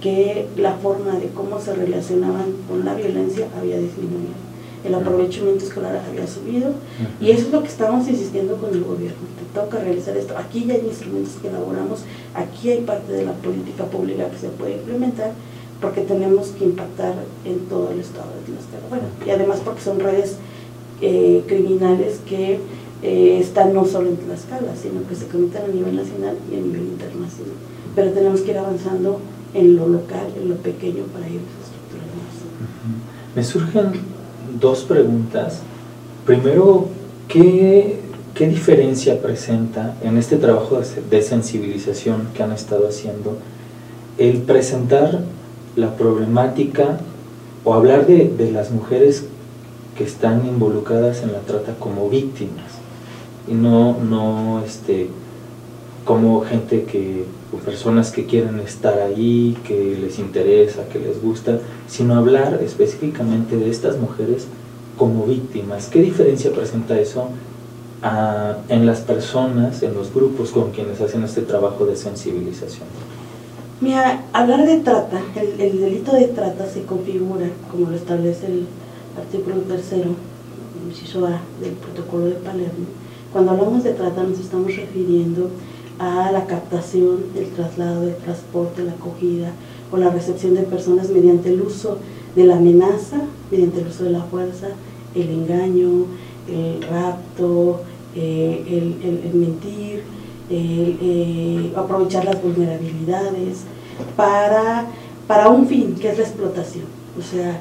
que 0.00 0.46
la 0.56 0.74
forma 0.74 1.18
de 1.18 1.28
cómo 1.28 1.60
se 1.60 1.74
relacionaban 1.74 2.52
con 2.68 2.84
la 2.84 2.94
violencia 2.94 3.48
había 3.58 3.78
disminuido. 3.78 4.45
El 4.86 4.94
aprovechamiento 4.94 5.64
escolar 5.64 6.00
había 6.08 6.26
subido 6.26 6.72
y 7.20 7.30
eso 7.30 7.46
es 7.46 7.52
lo 7.52 7.62
que 7.62 7.68
estamos 7.68 8.06
insistiendo 8.08 8.56
con 8.56 8.70
el 8.72 8.84
gobierno. 8.84 9.18
Te 9.38 9.60
toca 9.60 9.78
realizar 9.80 10.16
esto. 10.16 10.36
Aquí 10.38 10.64
ya 10.64 10.74
hay 10.74 10.86
instrumentos 10.86 11.34
que 11.42 11.48
elaboramos, 11.48 12.00
aquí 12.34 12.70
hay 12.70 12.82
parte 12.82 13.12
de 13.12 13.24
la 13.24 13.32
política 13.32 13.84
pública 13.84 14.30
que 14.30 14.38
se 14.38 14.48
puede 14.48 14.74
implementar 14.74 15.32
porque 15.80 16.02
tenemos 16.02 16.48
que 16.48 16.64
impactar 16.64 17.14
en 17.44 17.58
todo 17.68 17.90
el 17.90 18.00
estado 18.00 18.28
de 18.30 18.52
Tlaxcala. 18.52 18.88
Bueno, 18.88 19.04
y 19.26 19.30
además 19.30 19.60
porque 19.64 19.82
son 19.82 20.00
redes 20.00 20.36
eh, 21.00 21.42
criminales 21.46 22.20
que 22.26 22.60
eh, 23.02 23.38
están 23.40 23.74
no 23.74 23.84
solo 23.84 24.08
en 24.08 24.16
Tlaxcala, 24.16 24.74
sino 24.80 25.06
que 25.08 25.14
se 25.14 25.26
cometen 25.26 25.64
a 25.64 25.68
nivel 25.68 25.96
nacional 25.96 26.36
y 26.50 26.54
a 26.54 26.60
nivel 26.60 26.82
internacional. 26.82 27.56
Pero 27.94 28.12
tenemos 28.12 28.40
que 28.40 28.52
ir 28.52 28.58
avanzando 28.58 29.20
en 29.52 29.76
lo 29.76 29.88
local, 29.88 30.28
en 30.40 30.48
lo 30.48 30.56
pequeño, 30.56 31.04
para 31.12 31.26
ir 31.28 31.40
estructurando 31.62 32.22
Me 33.34 33.44
surgen 33.44 34.15
dos 34.60 34.82
preguntas. 34.82 35.60
Primero, 36.24 36.88
¿qué, 37.28 38.00
¿qué 38.34 38.48
diferencia 38.48 39.20
presenta 39.20 39.96
en 40.02 40.18
este 40.18 40.36
trabajo 40.36 40.80
de 41.10 41.22
sensibilización 41.22 42.28
que 42.34 42.42
han 42.42 42.52
estado 42.52 42.88
haciendo 42.88 43.38
el 44.18 44.38
presentar 44.38 45.20
la 45.76 45.96
problemática 45.96 46.98
o 47.64 47.74
hablar 47.74 48.06
de, 48.06 48.28
de 48.28 48.50
las 48.50 48.70
mujeres 48.70 49.26
que 49.96 50.04
están 50.04 50.46
involucradas 50.46 51.22
en 51.22 51.32
la 51.32 51.40
trata 51.40 51.74
como 51.78 52.08
víctimas? 52.08 52.76
y 53.48 53.54
no, 53.54 53.96
no 53.98 54.62
este, 54.64 55.08
como 56.06 56.40
gente 56.42 56.84
que, 56.84 57.24
o 57.52 57.56
personas 57.56 58.12
que 58.12 58.26
quieren 58.26 58.60
estar 58.60 58.98
ahí, 59.00 59.58
que 59.66 59.98
les 60.00 60.20
interesa, 60.20 60.88
que 60.88 61.00
les 61.00 61.20
gusta, 61.20 61.58
sino 61.88 62.14
hablar 62.14 62.60
específicamente 62.62 63.56
de 63.56 63.68
estas 63.68 63.98
mujeres 63.98 64.46
como 64.96 65.26
víctimas. 65.26 65.88
¿Qué 65.88 66.00
diferencia 66.00 66.52
presenta 66.52 66.98
eso 66.98 67.28
en 68.68 68.86
las 68.86 69.00
personas, 69.00 69.82
en 69.82 69.94
los 69.94 70.14
grupos 70.14 70.52
con 70.52 70.70
quienes 70.70 71.00
hacen 71.00 71.24
este 71.24 71.42
trabajo 71.42 71.84
de 71.86 71.96
sensibilización? 71.96 72.86
Mira, 73.80 74.22
hablar 74.32 74.64
de 74.64 74.78
trata, 74.78 75.20
el, 75.34 75.60
el 75.60 75.80
delito 75.80 76.12
de 76.12 76.28
trata 76.28 76.66
se 76.68 76.82
configura, 76.82 77.48
como 77.70 77.90
lo 77.90 77.96
establece 77.96 78.46
el 78.46 78.66
artículo 79.18 79.56
tercero, 79.62 80.10
inciso 80.88 81.26
A 81.26 81.40
del 81.60 81.72
protocolo 81.72 82.26
de 82.26 82.36
Palermo, 82.36 82.86
cuando 83.32 83.50
hablamos 83.50 83.82
de 83.82 83.92
trata 83.92 84.22
nos 84.22 84.38
estamos 84.38 84.74
refiriendo 84.76 85.46
a 85.46 85.48
la 85.98 86.44
captación, 86.46 87.24
el 87.34 87.48
traslado, 87.50 88.06
el 88.06 88.16
transporte, 88.16 88.84
la 88.84 88.92
acogida 88.92 89.52
o 89.90 89.96
la 89.96 90.10
recepción 90.10 90.54
de 90.54 90.62
personas 90.62 91.10
mediante 91.10 91.52
el 91.52 91.62
uso 91.62 91.98
de 92.34 92.44
la 92.44 92.56
amenaza, 92.56 93.22
mediante 93.50 93.80
el 93.80 93.88
uso 93.88 94.04
de 94.04 94.10
la 94.10 94.22
fuerza, 94.24 94.68
el 95.14 95.30
engaño, 95.30 96.06
el 96.48 96.82
rapto, 96.82 97.80
eh, 98.14 98.62
el, 98.68 99.34
mentir, 99.34 100.02
el, 100.50 100.98
eh, 101.00 101.72
aprovechar 101.76 102.24
las 102.24 102.42
vulnerabilidades 102.42 103.60
para, 104.16 104.86
para 105.26 105.48
un 105.48 105.66
fin, 105.66 105.94
que 105.94 106.10
es 106.10 106.18
la 106.18 106.24
explotación. 106.24 106.84
O 107.18 107.22
sea, 107.22 107.60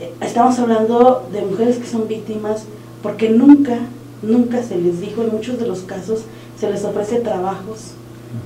eh, 0.00 0.12
estamos 0.20 0.58
hablando 0.58 1.26
de 1.32 1.42
mujeres 1.42 1.78
que 1.78 1.86
son 1.86 2.06
víctimas 2.06 2.64
porque 3.02 3.30
nunca 3.30 3.78
nunca 4.22 4.62
se 4.62 4.78
les 4.78 5.00
dijo, 5.00 5.22
en 5.22 5.30
muchos 5.30 5.58
de 5.58 5.66
los 5.66 5.80
casos 5.80 6.24
se 6.60 6.70
les 6.70 6.84
ofrece 6.84 7.20
trabajos 7.20 7.92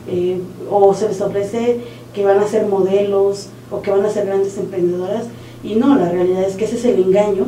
eh, 0.08 0.40
o 0.70 0.94
se 0.94 1.08
les 1.08 1.20
ofrece 1.20 1.80
que 2.14 2.24
van 2.24 2.38
a 2.38 2.46
ser 2.46 2.66
modelos 2.66 3.48
o 3.70 3.82
que 3.82 3.90
van 3.90 4.04
a 4.04 4.10
ser 4.10 4.26
grandes 4.26 4.56
emprendedoras 4.56 5.24
y 5.64 5.74
no, 5.74 5.96
la 5.96 6.10
realidad 6.10 6.44
es 6.44 6.54
que 6.56 6.66
ese 6.66 6.76
es 6.76 6.84
el 6.84 7.02
engaño 7.02 7.46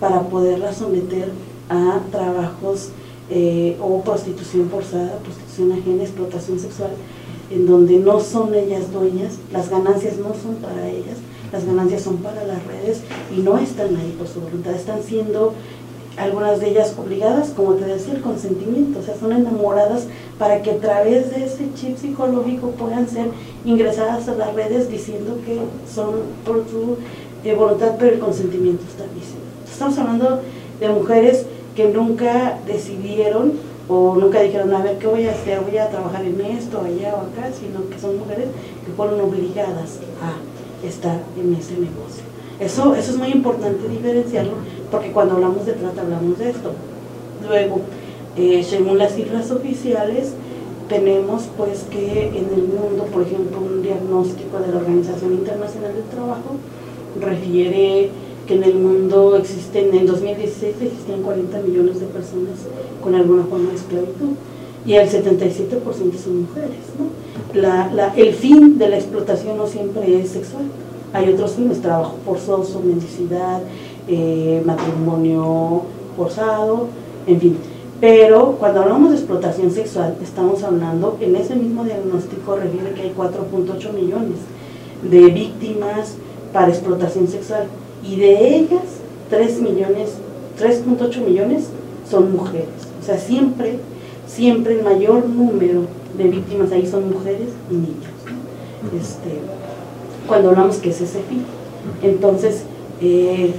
para 0.00 0.20
poderlas 0.22 0.76
someter 0.76 1.30
a 1.68 2.00
trabajos 2.10 2.90
eh, 3.30 3.78
o 3.80 4.02
prostitución 4.02 4.68
forzada, 4.68 5.18
prostitución 5.18 5.72
ajena, 5.72 6.02
explotación 6.02 6.58
sexual, 6.58 6.90
en 7.50 7.66
donde 7.66 7.96
no 7.96 8.20
son 8.20 8.54
ellas 8.54 8.92
dueñas, 8.92 9.38
las 9.52 9.70
ganancias 9.70 10.18
no 10.18 10.34
son 10.34 10.56
para 10.56 10.88
ellas, 10.88 11.16
las 11.52 11.64
ganancias 11.64 12.02
son 12.02 12.16
para 12.16 12.44
las 12.44 12.66
redes 12.66 13.00
y 13.34 13.40
no 13.40 13.58
están 13.58 13.96
ahí 13.96 14.14
por 14.18 14.26
su 14.26 14.40
voluntad, 14.40 14.74
están 14.74 15.02
siendo 15.02 15.54
algunas 16.16 16.60
de 16.60 16.70
ellas 16.70 16.94
obligadas, 16.98 17.50
como 17.50 17.74
te 17.74 17.84
decía, 17.84 18.14
el 18.14 18.20
consentimiento, 18.20 19.00
o 19.00 19.02
sea, 19.02 19.16
son 19.16 19.32
enamoradas 19.32 20.06
para 20.38 20.62
que 20.62 20.72
a 20.72 20.78
través 20.78 21.30
de 21.30 21.44
ese 21.44 21.68
chip 21.74 21.96
psicológico 21.96 22.70
puedan 22.70 23.08
ser 23.08 23.28
ingresadas 23.64 24.28
a 24.28 24.34
las 24.34 24.54
redes 24.54 24.90
diciendo 24.90 25.38
que 25.46 25.58
son 25.92 26.16
por 26.44 26.64
su 26.68 26.96
eh, 27.44 27.54
voluntad, 27.54 27.92
pero 27.98 28.14
el 28.14 28.18
consentimiento 28.18 28.84
está 28.84 29.04
diciendo. 29.14 29.42
Estamos 29.70 29.98
hablando 29.98 30.40
de 30.80 30.88
mujeres 30.88 31.46
que 31.74 31.88
nunca 31.88 32.58
decidieron 32.66 33.52
o 33.88 34.14
nunca 34.16 34.40
dijeron, 34.40 34.72
a 34.74 34.82
ver, 34.82 34.98
¿qué 34.98 35.06
voy 35.06 35.26
a 35.26 35.32
hacer? 35.32 35.60
Voy 35.60 35.76
a 35.78 35.88
trabajar 35.88 36.24
en 36.24 36.40
esto, 36.40 36.80
allá 36.80 37.14
o 37.14 37.20
acá, 37.20 37.50
sino 37.58 37.88
que 37.88 37.98
son 37.98 38.18
mujeres 38.18 38.48
que 38.84 38.92
fueron 38.92 39.20
obligadas 39.20 39.98
a 40.22 40.86
estar 40.86 41.20
en 41.38 41.54
ese 41.54 41.72
negocio. 41.74 42.22
Eso, 42.60 42.94
eso 42.94 43.10
es 43.12 43.18
muy 43.18 43.28
importante 43.28 43.88
diferenciarlo, 43.88 44.52
porque 44.92 45.10
cuando 45.10 45.34
hablamos 45.34 45.64
de 45.64 45.72
trata 45.72 46.02
hablamos 46.02 46.38
de 46.38 46.50
esto. 46.50 46.70
Luego, 47.48 47.80
eh, 48.36 48.62
según 48.62 48.98
las 48.98 49.14
cifras 49.14 49.50
oficiales, 49.50 50.34
tenemos 50.88 51.48
pues 51.56 51.84
que 51.90 52.28
en 52.28 52.46
el 52.54 52.68
mundo, 52.68 53.06
por 53.12 53.22
ejemplo, 53.22 53.58
un 53.58 53.82
diagnóstico 53.82 54.58
de 54.60 54.68
la 54.70 54.76
Organización 54.78 55.32
Internacional 55.32 55.94
del 55.94 56.04
Trabajo 56.04 56.56
refiere 57.18 58.10
que 58.46 58.54
en 58.54 58.64
el 58.64 58.74
mundo 58.74 59.36
existen, 59.36 59.94
en 59.94 60.06
2016 60.06 60.74
existían 60.82 61.22
40 61.22 61.58
millones 61.60 62.00
de 62.00 62.06
personas 62.06 62.58
con 63.02 63.14
alguna 63.14 63.44
forma 63.44 63.70
de 63.70 63.76
esclavitud 63.76 64.34
y 64.84 64.94
el 64.94 65.08
77% 65.08 65.82
son 66.22 66.42
mujeres. 66.42 66.84
¿no? 66.98 67.60
La, 67.60 68.12
el 68.14 68.34
fin 68.34 68.76
de 68.78 68.88
la 68.88 68.96
explotación 68.96 69.56
no 69.56 69.66
siempre 69.66 70.20
es 70.20 70.30
sexual, 70.30 70.64
hay 71.14 71.32
otros 71.32 71.52
fines, 71.52 71.80
trabajo 71.80 72.16
forzoso, 72.24 72.80
mendicidad, 72.80 73.60
eh, 74.08 74.62
matrimonio 74.64 75.82
forzado, 76.16 76.88
en 77.26 77.40
fin. 77.40 77.56
Pero 78.00 78.56
cuando 78.58 78.82
hablamos 78.82 79.10
de 79.10 79.16
explotación 79.16 79.70
sexual, 79.70 80.16
estamos 80.20 80.62
hablando, 80.64 81.18
en 81.20 81.36
ese 81.36 81.54
mismo 81.54 81.84
diagnóstico 81.84 82.56
refiere 82.56 82.94
que 82.94 83.02
hay 83.02 83.14
4.8 83.16 83.92
millones 83.92 84.38
de 85.08 85.26
víctimas 85.28 86.16
para 86.52 86.68
explotación 86.68 87.28
sexual 87.28 87.66
y 88.04 88.16
de 88.16 88.56
ellas 88.56 88.82
3 89.30 89.60
millones, 89.60 90.14
3.8 90.58 91.24
millones 91.24 91.68
son 92.10 92.32
mujeres. 92.32 92.68
O 93.00 93.04
sea, 93.04 93.18
siempre, 93.18 93.78
siempre 94.26 94.78
el 94.78 94.84
mayor 94.84 95.28
número 95.28 95.82
de 96.18 96.24
víctimas 96.24 96.72
ahí 96.72 96.86
son 96.86 97.10
mujeres 97.10 97.48
y 97.70 97.74
niños. 97.74 98.12
Este, 99.00 99.38
cuando 100.26 100.50
hablamos 100.50 100.76
que 100.76 100.90
es 100.90 101.00
ese 101.00 101.20
fin. 101.22 101.44
Entonces, 102.02 102.64
eh, 103.00 103.54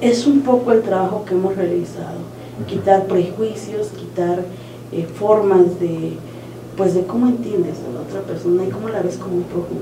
es 0.00 0.26
un 0.26 0.40
poco 0.40 0.72
el 0.72 0.82
trabajo 0.82 1.24
que 1.24 1.34
hemos 1.34 1.56
realizado, 1.56 2.18
quitar 2.66 3.06
prejuicios, 3.06 3.88
quitar 3.88 4.44
eh, 4.92 5.06
formas 5.14 5.78
de, 5.78 6.16
pues 6.76 6.94
de 6.94 7.02
cómo 7.02 7.26
entiendes 7.26 7.76
a 7.88 7.92
la 7.92 8.00
otra 8.00 8.20
persona 8.22 8.64
y 8.64 8.70
cómo 8.70 8.88
la 8.88 9.02
ves 9.02 9.16
como 9.16 9.36
un 9.36 9.44
prójimo, 9.44 9.78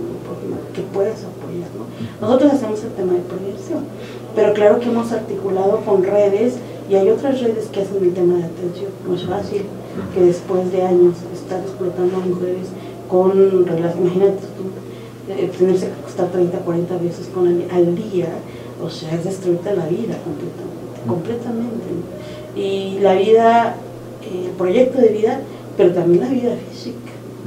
que 0.74 0.82
puedes 0.82 1.24
apoyar. 1.24 1.68
¿no? 1.76 2.26
Nosotros 2.26 2.52
hacemos 2.52 2.82
el 2.82 2.90
tema 2.90 3.14
de 3.14 3.20
prevención, 3.20 3.84
pero 4.34 4.54
claro 4.54 4.80
que 4.80 4.86
hemos 4.86 5.12
articulado 5.12 5.80
con 5.84 6.02
redes 6.02 6.54
y 6.90 6.94
hay 6.94 7.10
otras 7.10 7.40
redes 7.40 7.66
que 7.66 7.82
hacen 7.82 8.02
el 8.02 8.14
tema 8.14 8.38
de 8.38 8.44
atención. 8.44 8.90
No 9.06 9.14
es 9.14 9.24
fácil 9.24 9.62
que 10.14 10.22
después 10.22 10.70
de 10.72 10.82
años 10.82 11.16
estar 11.32 11.60
explotando 11.60 12.16
a 12.16 12.20
mujeres 12.20 12.68
con 13.08 13.66
relación, 13.66 14.02
imagínate 14.02 14.40
tú, 14.56 15.32
eh, 15.32 15.50
tenerse 15.58 15.86
que 15.86 16.02
costar 16.02 16.28
30, 16.28 16.58
40 16.58 16.96
veces 16.98 17.28
con 17.32 17.46
al 17.46 17.94
día, 17.94 18.28
o 18.82 18.90
sea, 18.90 19.14
es 19.14 19.24
destruirte 19.24 19.74
la 19.74 19.86
vida 19.86 20.16
completamente, 20.22 21.00
completamente. 21.06 21.86
Y 22.56 22.98
la 23.00 23.14
vida, 23.14 23.76
el 24.22 24.46
eh, 24.46 24.50
proyecto 24.56 25.00
de 25.00 25.08
vida, 25.08 25.40
pero 25.76 25.92
también 25.92 26.20
la 26.24 26.28
vida 26.28 26.56
física. 26.70 26.96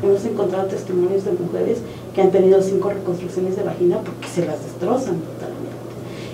Hemos 0.03 0.25
encontrado 0.25 0.67
testimonios 0.67 1.25
de 1.25 1.31
mujeres 1.31 1.79
que 2.13 2.21
han 2.21 2.31
tenido 2.31 2.61
cinco 2.61 2.89
reconstrucciones 2.89 3.55
de 3.55 3.63
vagina 3.63 3.99
porque 3.99 4.27
se 4.27 4.45
las 4.45 4.63
destrozan 4.63 5.19
totalmente. 5.19 5.71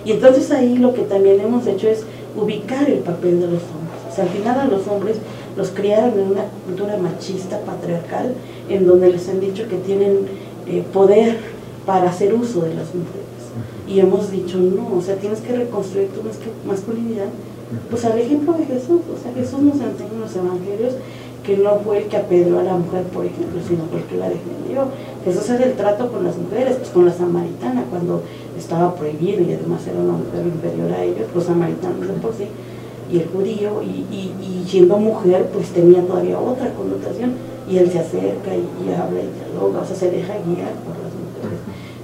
Y 0.05 0.11
entonces 0.11 0.49
ahí 0.51 0.77
lo 0.77 0.93
que 0.93 1.01
también 1.01 1.39
hemos 1.41 1.67
hecho 1.67 1.87
es 1.89 2.03
ubicar 2.35 2.89
el 2.89 2.99
papel 2.99 3.41
de 3.41 3.47
los 3.47 3.63
hombres. 3.63 3.99
O 4.09 4.15
sea, 4.15 4.23
al 4.23 4.29
final 4.29 4.59
a 4.59 4.65
los 4.65 4.87
hombres 4.87 5.17
los 5.57 5.69
criaron 5.69 6.17
en 6.17 6.31
una 6.31 6.45
cultura 6.65 6.97
machista, 6.97 7.59
patriarcal, 7.59 8.33
en 8.69 8.87
donde 8.87 9.11
les 9.11 9.27
han 9.27 9.39
dicho 9.39 9.67
que 9.67 9.77
tienen 9.77 10.19
eh, 10.67 10.83
poder 10.93 11.37
para 11.85 12.09
hacer 12.09 12.33
uso 12.33 12.61
de 12.61 12.75
las 12.75 12.93
mujeres. 12.95 13.26
Y 13.87 13.99
hemos 13.99 14.31
dicho, 14.31 14.57
no, 14.57 14.97
o 14.97 15.01
sea, 15.01 15.15
tienes 15.15 15.39
que 15.39 15.55
reconstruir 15.55 16.09
tu 16.09 16.21
masculinidad, 16.67 17.27
pues 17.89 18.03
al 18.05 18.19
ejemplo 18.19 18.53
de 18.53 18.65
Jesús. 18.65 19.01
O 19.07 19.21
sea, 19.21 19.33
Jesús 19.33 19.59
nos 19.59 19.75
enseña 19.75 20.11
en 20.13 20.21
los 20.21 20.35
evangelios 20.35 20.93
que 21.47 21.55
no 21.55 21.79
fue 21.79 21.99
el 21.99 22.07
que 22.07 22.17
apedreó 22.17 22.59
a 22.59 22.63
la 22.63 22.75
mujer, 22.75 23.03
por 23.03 23.25
ejemplo, 23.25 23.61
sino 23.65 23.85
fue 23.85 23.99
el 23.99 24.05
que 24.05 24.17
la 24.17 24.27
defendió. 24.27 24.87
Jesús 25.23 25.49
era 25.49 25.63
el 25.63 25.73
trato 25.73 26.11
con 26.11 26.25
las 26.25 26.35
mujeres, 26.37 26.75
pues 26.75 26.89
con 26.89 27.05
la 27.05 27.13
samaritana, 27.13 27.85
cuando 27.89 28.21
estaba 28.57 28.93
prohibido 28.95 29.41
y 29.41 29.53
además 29.53 29.87
era 29.87 29.97
una 29.97 30.17
mujer 30.17 30.45
inferior 30.45 30.91
a 30.91 31.03
ellos, 31.03 31.27
los 31.33 31.45
samaritanos 31.45 32.01
de 32.01 32.13
por 32.15 32.33
sí, 32.33 32.47
y 33.09 33.19
el 33.19 33.27
judío, 33.29 33.81
y, 33.81 34.05
y, 34.11 34.65
siendo 34.67 34.97
mujer, 34.97 35.49
pues 35.53 35.69
tenía 35.69 36.05
todavía 36.05 36.37
otra 36.37 36.73
connotación 36.73 37.35
y 37.69 37.77
él 37.77 37.89
se 37.89 37.99
acerca 37.99 38.51
y, 38.53 38.93
habla 38.93 39.21
y 39.21 39.29
dialoga, 39.31 39.81
o 39.81 39.85
sea, 39.85 39.95
se 39.95 40.11
deja 40.11 40.33
guiar 40.45 40.73
por. 40.83 41.06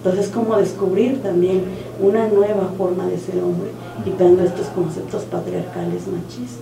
Entonces, 0.03 0.29
como 0.29 0.57
descubrir 0.57 1.21
también 1.21 1.63
una 2.01 2.27
nueva 2.27 2.73
forma 2.77 3.05
de 3.07 3.17
ser 3.17 3.41
hombre, 3.41 3.69
quitando 4.03 4.43
estos 4.43 4.67
conceptos 4.67 5.23
patriarcales 5.23 6.07
machistas. 6.07 6.59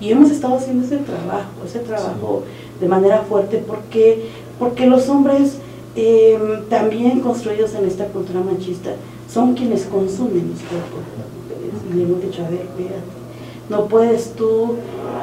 Y 0.00 0.10
hemos 0.10 0.32
estado 0.32 0.56
haciendo 0.56 0.84
ese 0.84 0.96
trabajo, 0.96 1.52
ese 1.64 1.78
trabajo 1.80 2.42
de 2.80 2.88
manera 2.88 3.22
fuerte, 3.28 3.62
porque, 3.64 4.30
porque 4.58 4.86
los 4.86 5.08
hombres 5.08 5.58
em, 5.94 6.64
también 6.68 7.20
construidos 7.20 7.74
en 7.74 7.86
esta 7.86 8.06
cultura 8.06 8.40
machista 8.40 8.90
son 9.32 9.54
quienes 9.54 9.84
consumen 9.84 10.50
los 10.50 10.60
cuerpos 10.60 11.92
Y 11.92 11.96
le 11.96 12.02
hemos 12.02 12.20
dicho, 12.22 12.44
a 12.44 12.50
ver, 12.50 12.66
no 13.70 13.86
puedes 13.86 14.32
tú 14.32 14.74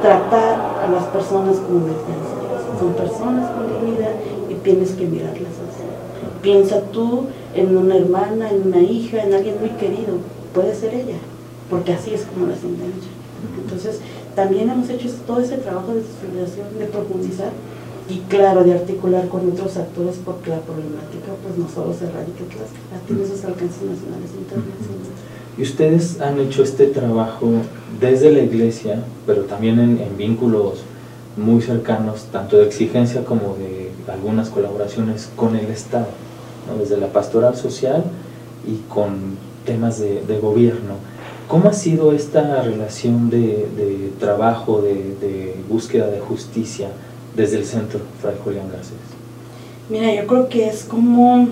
tratar 0.02 0.86
a 0.86 0.90
las 0.90 1.04
personas 1.06 1.58
como 1.58 1.86
desgraciadas 1.86 2.46
son 2.80 2.94
personas 2.94 3.52
con 3.52 3.68
dignidad 3.68 4.12
y 4.50 4.54
tienes 4.56 4.92
que 4.92 5.06
mirarlas. 5.06 5.65
Piensa 6.46 6.80
tú 6.94 7.26
en 7.56 7.76
una 7.76 7.96
hermana, 7.96 8.52
en 8.52 8.68
una 8.68 8.80
hija, 8.80 9.24
en 9.24 9.34
alguien 9.34 9.56
muy 9.60 9.70
querido, 9.72 10.20
puede 10.54 10.76
ser 10.76 10.94
ella, 10.94 11.18
porque 11.72 11.94
así 11.94 12.14
es 12.14 12.22
como 12.22 12.46
las 12.46 12.64
engancha. 12.64 13.10
Entonces, 13.64 14.00
también 14.36 14.70
hemos 14.70 14.88
hecho 14.92 15.10
todo 15.26 15.40
ese 15.40 15.58
trabajo 15.58 15.96
de 15.96 16.02
estudiación, 16.02 16.68
de 16.78 16.86
profundizar 16.86 17.50
y 18.08 18.20
claro, 18.30 18.64
de 18.64 18.74
articular 18.74 19.28
con 19.28 19.50
otros 19.50 19.76
actores 19.76 20.18
porque 20.24 20.52
la 20.52 20.60
problemática 20.60 21.34
pues 21.42 21.58
no 21.58 21.68
solo 21.68 21.92
se 21.98 22.06
radica 22.06 22.42
en 22.42 22.50
Tlaxcala, 22.50 23.02
tiene 23.08 23.26
sus 23.26 23.44
alcances 23.44 23.82
nacionales 23.82 24.30
e 24.30 24.38
internacionales. 24.38 25.10
Y 25.58 25.62
ustedes 25.64 26.22
han 26.22 26.40
hecho 26.40 26.62
este 26.62 26.86
trabajo 26.86 27.50
desde 28.00 28.32
la 28.32 28.42
iglesia, 28.42 29.04
pero 29.26 29.46
también 29.46 29.80
en 29.80 30.16
vínculos 30.16 30.84
muy 31.38 31.64
cercanos, 31.64 32.26
tanto 32.32 32.58
de 32.58 32.68
exigencia 32.68 33.26
como 33.26 33.56
de 33.56 33.92
algunas 34.12 34.50
colaboraciones 34.50 35.32
con 35.36 35.56
el 35.56 35.66
Estado, 35.66 36.08
desde 36.80 36.98
la 36.98 37.08
pastoral 37.08 37.56
social 37.56 38.04
y 38.68 38.78
con 38.90 39.38
temas 39.66 40.00
de, 40.00 40.40
gobierno. 40.42 40.96
¿Cómo 41.48 41.70
ha 41.70 41.74
sido 41.74 42.12
esta 42.12 42.62
relación 42.62 43.30
de, 43.30 44.12
trabajo, 44.20 44.82
de, 44.82 45.56
búsqueda 45.70 46.08
de 46.08 46.20
justicia 46.20 46.90
desde 47.36 47.58
el 47.58 47.66
centro, 47.66 48.00
Fray 48.22 48.36
Julián 48.44 48.70
Garcés? 48.72 48.94
Mira, 49.90 50.14
yo 50.14 50.26
creo 50.26 50.50
que 50.50 50.68
es 50.68 50.84
como, 50.84 51.48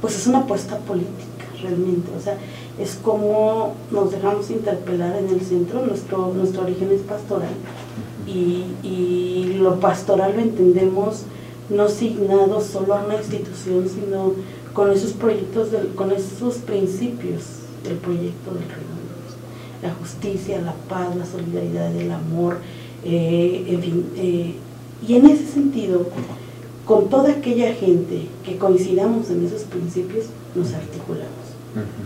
pues 0.00 0.16
es 0.16 0.26
una 0.26 0.38
apuesta 0.38 0.78
política 0.78 1.24
realmente, 1.62 2.10
o 2.18 2.20
sea, 2.20 2.36
es 2.78 2.98
como 3.02 3.74
nos 3.90 4.10
dejamos 4.10 4.50
interpelar 4.50 5.16
en 5.16 5.28
el 5.28 5.40
centro, 5.42 5.84
nuestro, 5.84 6.32
nuestro 6.34 6.62
origen 6.62 6.90
es 6.92 7.02
pastoral, 7.02 7.50
y, 8.26 9.56
lo 9.58 9.78
pastoral 9.78 10.32
lo 10.36 10.40
entendemos 10.40 11.24
no 11.70 11.88
signado 11.88 12.60
solo 12.60 12.94
a 12.94 13.04
una 13.04 13.16
institución, 13.16 13.88
sino 13.88 14.34
con 14.72 14.90
esos 14.90 15.12
proyectos, 15.12 15.68
con 15.94 16.12
esos 16.12 16.56
principios 16.56 17.42
del 17.84 17.96
proyecto 17.96 18.50
del 18.52 18.64
reino 18.64 18.94
de 18.98 19.06
Dios. 19.16 19.82
La 19.82 19.94
justicia, 19.94 20.60
la 20.60 20.74
paz, 20.88 21.14
la 21.16 21.26
solidaridad, 21.26 21.94
el 21.96 22.10
amor, 22.10 22.58
eh, 23.04 23.64
en 23.68 23.82
fin. 23.82 24.06
Eh, 24.16 24.54
y 25.06 25.14
en 25.14 25.26
ese 25.26 25.46
sentido, 25.46 26.06
con 26.84 27.08
toda 27.08 27.30
aquella 27.30 27.72
gente 27.74 28.26
que 28.44 28.58
coincidamos 28.58 29.30
en 29.30 29.46
esos 29.46 29.62
principios, 29.62 30.26
nos 30.54 30.72
articulamos. 30.74 31.30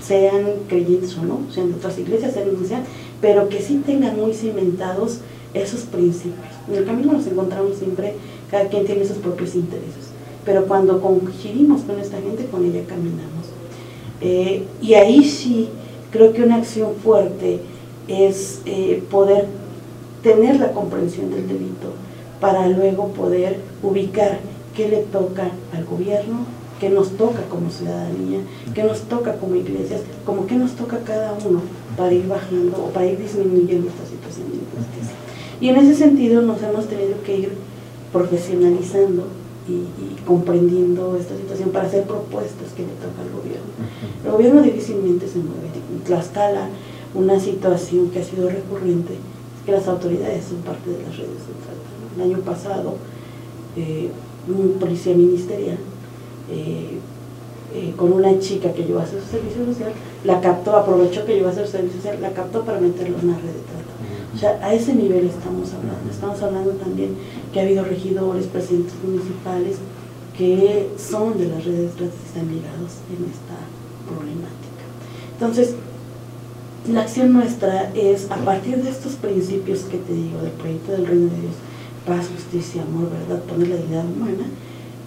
Sean 0.03 0.45
creyentes 0.69 1.17
o 1.17 1.23
no, 1.23 1.41
sean 1.51 1.69
de 1.69 1.77
otras 1.77 1.99
iglesias, 1.99 2.35
sean 2.35 2.61
de 2.61 2.69
sean, 2.69 2.83
pero 3.23 3.49
que 3.49 3.63
sí 3.63 3.83
tengan 3.85 4.15
muy 4.21 4.35
cimentados 4.35 5.21
esos 5.55 5.83
principios. 5.83 6.53
En 6.69 6.75
el 6.75 6.85
camino 6.85 7.13
nos 7.13 7.27
encontramos 7.27 7.79
siempre, 7.79 8.15
cada 8.55 8.69
quien 8.69 8.87
tiene 8.87 9.05
sus 9.05 9.17
propios 9.17 9.57
intereses, 9.57 10.13
pero 10.45 10.67
cuando 10.67 11.03
coincidimos 11.03 11.83
con 11.83 11.99
esta 11.99 12.19
gente, 12.19 12.47
con 12.47 12.65
ella 12.65 12.85
caminamos. 12.87 13.47
Eh, 14.21 14.63
y 14.81 14.95
ahí 14.95 15.25
sí 15.25 15.71
creo 16.13 16.33
que 16.33 16.45
una 16.45 16.59
acción 16.59 16.95
fuerte 17.03 17.59
es 18.07 18.61
eh, 18.65 19.03
poder 19.11 19.47
tener 20.23 20.61
la 20.61 20.71
comprensión 20.71 21.33
del 21.33 21.49
delito 21.49 21.95
para 22.41 22.69
luego 22.69 23.09
poder 23.09 23.59
ubicar 23.83 24.39
qué 24.77 24.89
le 24.89 24.99
toca 24.99 25.51
al 25.73 25.85
gobierno, 25.85 26.47
qué 26.79 26.91
nos 26.91 27.11
toca 27.17 27.43
como 27.51 27.71
ciudadanía, 27.71 28.39
qué 28.73 28.85
nos 28.85 29.01
toca 29.01 29.35
como 29.35 29.57
iglesias, 29.57 30.03
como 30.25 30.47
qué 30.47 30.55
nos 30.55 30.77
toca 30.77 30.99
cada 30.99 31.37
uno 31.45 31.61
para 31.97 32.13
ir 32.13 32.29
bajando 32.29 32.85
o 32.85 32.91
para 32.91 33.07
ir 33.07 33.19
disminuyendo 33.19 33.89
esta 33.89 34.07
situación 34.07 34.47
de 34.51 34.59
injusticia. 34.59 35.17
Y 35.61 35.71
en 35.71 35.77
ese 35.77 35.97
sentido 35.97 36.41
nos 36.41 36.63
hemos 36.63 36.87
tenido 36.87 37.21
que 37.25 37.37
ir 37.37 37.64
profesionalizando 38.15 39.25
y, 39.69 40.23
comprendiendo 40.25 41.17
esta 41.17 41.37
situación 41.37 41.71
para 41.71 41.87
hacer 41.87 42.05
propuestas 42.05 42.73
que 42.77 42.83
le 42.83 42.95
toca 43.03 43.21
al 43.21 43.33
gobierno. 43.35 43.75
El 44.25 44.31
gobierno 44.31 44.63
difícilmente 44.63 45.27
se 45.27 45.39
mueve. 45.39 45.69
En 45.93 46.01
Tlaxcala, 46.05 46.69
una 47.15 47.41
situación 47.41 48.11
que 48.11 48.21
ha 48.21 48.25
sido 48.25 48.49
recurrente 48.49 49.15
es 49.15 49.67
que 49.67 49.73
las 49.73 49.89
autoridades 49.89 50.45
son 50.45 50.59
parte 50.59 50.91
de 50.91 51.03
las 51.03 51.17
redes 51.17 51.43
de. 51.43 52.23
El 52.23 52.31
año 52.31 52.39
pasado, 52.45 52.95
eh, 53.77 54.11
un 54.47 54.79
policía 54.79 55.15
ministerial 55.15 55.79
eh, 56.51 56.99
eh, 57.75 57.93
con 57.97 58.13
una 58.13 58.39
chica 58.39 58.73
que 58.73 58.85
llevó 58.85 59.01
a 59.01 59.03
hacer 59.03 59.21
su 59.21 59.31
servicio 59.33 59.67
social, 59.67 59.93
la 60.25 60.41
captó, 60.41 60.77
aprovechó 60.77 61.27
que 61.27 61.35
llevó 61.35 61.49
a 61.49 61.51
hacer 61.51 61.67
su 61.67 61.73
servicio 61.73 62.01
social, 62.01 62.23
la 62.23 62.33
captó 62.33 62.63
para 62.65 62.79
meterlo 62.79 63.19
en 63.19 63.31
una 63.31 63.39
red 63.39 63.47
de 63.47 63.65
trata. 63.67 63.84
O 64.35 64.39
sea, 64.39 64.59
a 64.63 64.75
ese 64.75 64.95
nivel 64.95 65.27
estamos 65.27 65.73
hablando. 65.73 66.11
Estamos 66.11 66.43
hablando 66.43 66.71
también 66.73 67.15
que 67.53 67.61
ha 67.61 67.63
habido 67.63 67.85
regidores, 67.85 68.47
presidentes 68.47 68.95
municipales 69.05 69.77
que 70.37 70.91
son 70.99 71.39
de 71.39 71.47
las 71.47 71.65
redes 71.65 71.93
de 71.93 71.97
trata 71.97 72.13
y 72.13 72.27
están 72.27 72.49
ligados 72.49 72.93
en 73.09 73.25
esta 73.31 73.57
problemática. 74.05 74.83
Entonces, 75.35 75.75
la 76.91 77.03
acción 77.03 77.33
nuestra 77.33 77.93
es, 77.95 78.31
a 78.31 78.37
partir 78.37 78.83
de 78.83 78.91
estos 78.91 79.13
principios 79.13 79.81
que 79.81 79.99
te 79.99 80.13
digo, 80.13 80.39
del 80.43 80.51
proyecto 80.53 80.93
del 80.93 81.07
reino 81.07 81.31
de 81.31 81.41
Dios, 81.41 81.55
paz, 82.07 82.29
justicia, 82.29 82.83
amor, 82.83 83.09
verdad, 83.11 83.43
poner 83.45 83.69
la 83.69 83.77
dignidad 83.77 84.05
humana, 84.05 84.45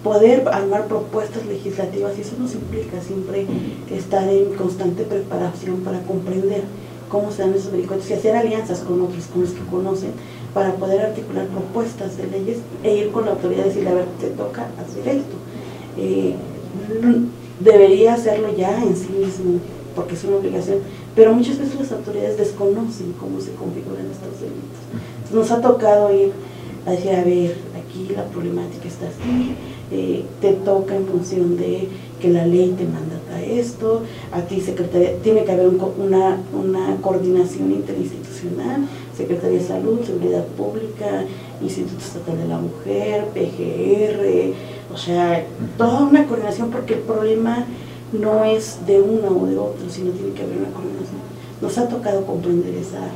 poder 0.02 0.48
armar 0.48 0.86
propuestas 0.86 1.44
legislativas 1.46 2.16
y 2.16 2.22
eso 2.22 2.36
nos 2.38 2.54
implica 2.54 3.00
siempre 3.00 3.46
estar 3.90 4.28
en 4.28 4.54
constante 4.54 5.04
preparación 5.04 5.82
para 5.82 6.02
comprender 6.02 6.64
cómo 7.08 7.30
se 7.32 7.42
dan 7.42 7.54
esos 7.54 7.72
vericuetos 7.72 8.08
y 8.10 8.14
hacer 8.14 8.36
alianzas 8.36 8.80
con 8.80 9.00
otros, 9.02 9.26
con 9.26 9.42
los 9.42 9.50
que 9.50 9.64
conocen, 9.70 10.12
para 10.54 10.74
poder 10.74 11.00
articular 11.00 11.46
propuestas 11.46 12.16
de 12.16 12.26
leyes 12.26 12.58
e 12.82 12.96
ir 12.96 13.10
con 13.10 13.26
la 13.26 13.32
autoridad 13.32 13.64
y 13.66 13.68
decirle, 13.68 13.90
a 13.90 13.94
ver, 13.94 14.06
te 14.20 14.28
toca 14.28 14.68
hacer 14.78 15.16
esto. 15.16 15.36
Eh, 15.96 16.34
debería 17.60 18.14
hacerlo 18.14 18.54
ya 18.56 18.82
en 18.82 18.96
sí 18.96 19.08
mismo, 19.12 19.60
porque 19.94 20.14
es 20.14 20.24
una 20.24 20.36
obligación, 20.36 20.78
pero 21.14 21.34
muchas 21.34 21.58
veces 21.58 21.78
las 21.78 21.92
autoridades 21.92 22.38
desconocen 22.38 23.14
cómo 23.18 23.40
se 23.40 23.52
configuran 23.52 24.06
estos 24.10 24.40
delitos. 24.40 25.32
nos 25.32 25.50
ha 25.50 25.60
tocado 25.60 26.14
ir 26.14 26.32
a 26.86 26.92
decir, 26.92 27.10
a 27.10 27.24
ver, 27.24 27.56
aquí 27.76 28.14
la 28.14 28.24
problemática 28.26 28.88
está 28.88 29.06
así, 29.08 29.54
eh, 29.90 30.24
te 30.40 30.52
toca 30.52 30.94
en 30.94 31.06
función 31.06 31.56
de 31.56 31.88
que 32.20 32.28
la 32.28 32.46
ley 32.46 32.74
te 32.76 32.84
manda 32.84 33.17
esto, 33.40 34.02
a 34.32 34.40
ti 34.42 34.60
secretaría, 34.60 35.16
tiene 35.22 35.44
que 35.44 35.52
haber 35.52 35.68
una, 35.68 36.38
una 36.52 36.96
coordinación 37.00 37.72
interinstitucional, 37.72 38.86
Secretaría 39.16 39.58
de 39.58 39.64
Salud, 39.64 40.00
Seguridad 40.04 40.44
Pública, 40.56 41.24
Instituto 41.60 41.98
Estatal 41.98 42.38
de 42.38 42.48
la 42.48 42.58
Mujer, 42.58 43.24
PGR, 43.34 44.54
o 44.92 44.96
sea, 44.96 45.44
toda 45.76 46.04
una 46.04 46.26
coordinación 46.26 46.70
porque 46.70 46.94
el 46.94 47.00
problema 47.00 47.66
no 48.12 48.44
es 48.44 48.78
de 48.86 49.00
una 49.00 49.28
o 49.28 49.46
de 49.46 49.58
otro, 49.58 49.90
sino 49.90 50.12
tiene 50.12 50.32
que 50.32 50.42
haber 50.42 50.58
una 50.58 50.70
coordinación. 50.70 51.18
Nos 51.60 51.76
ha 51.78 51.88
tocado 51.88 52.24
comprender 52.24 52.74
esa, 52.74 53.08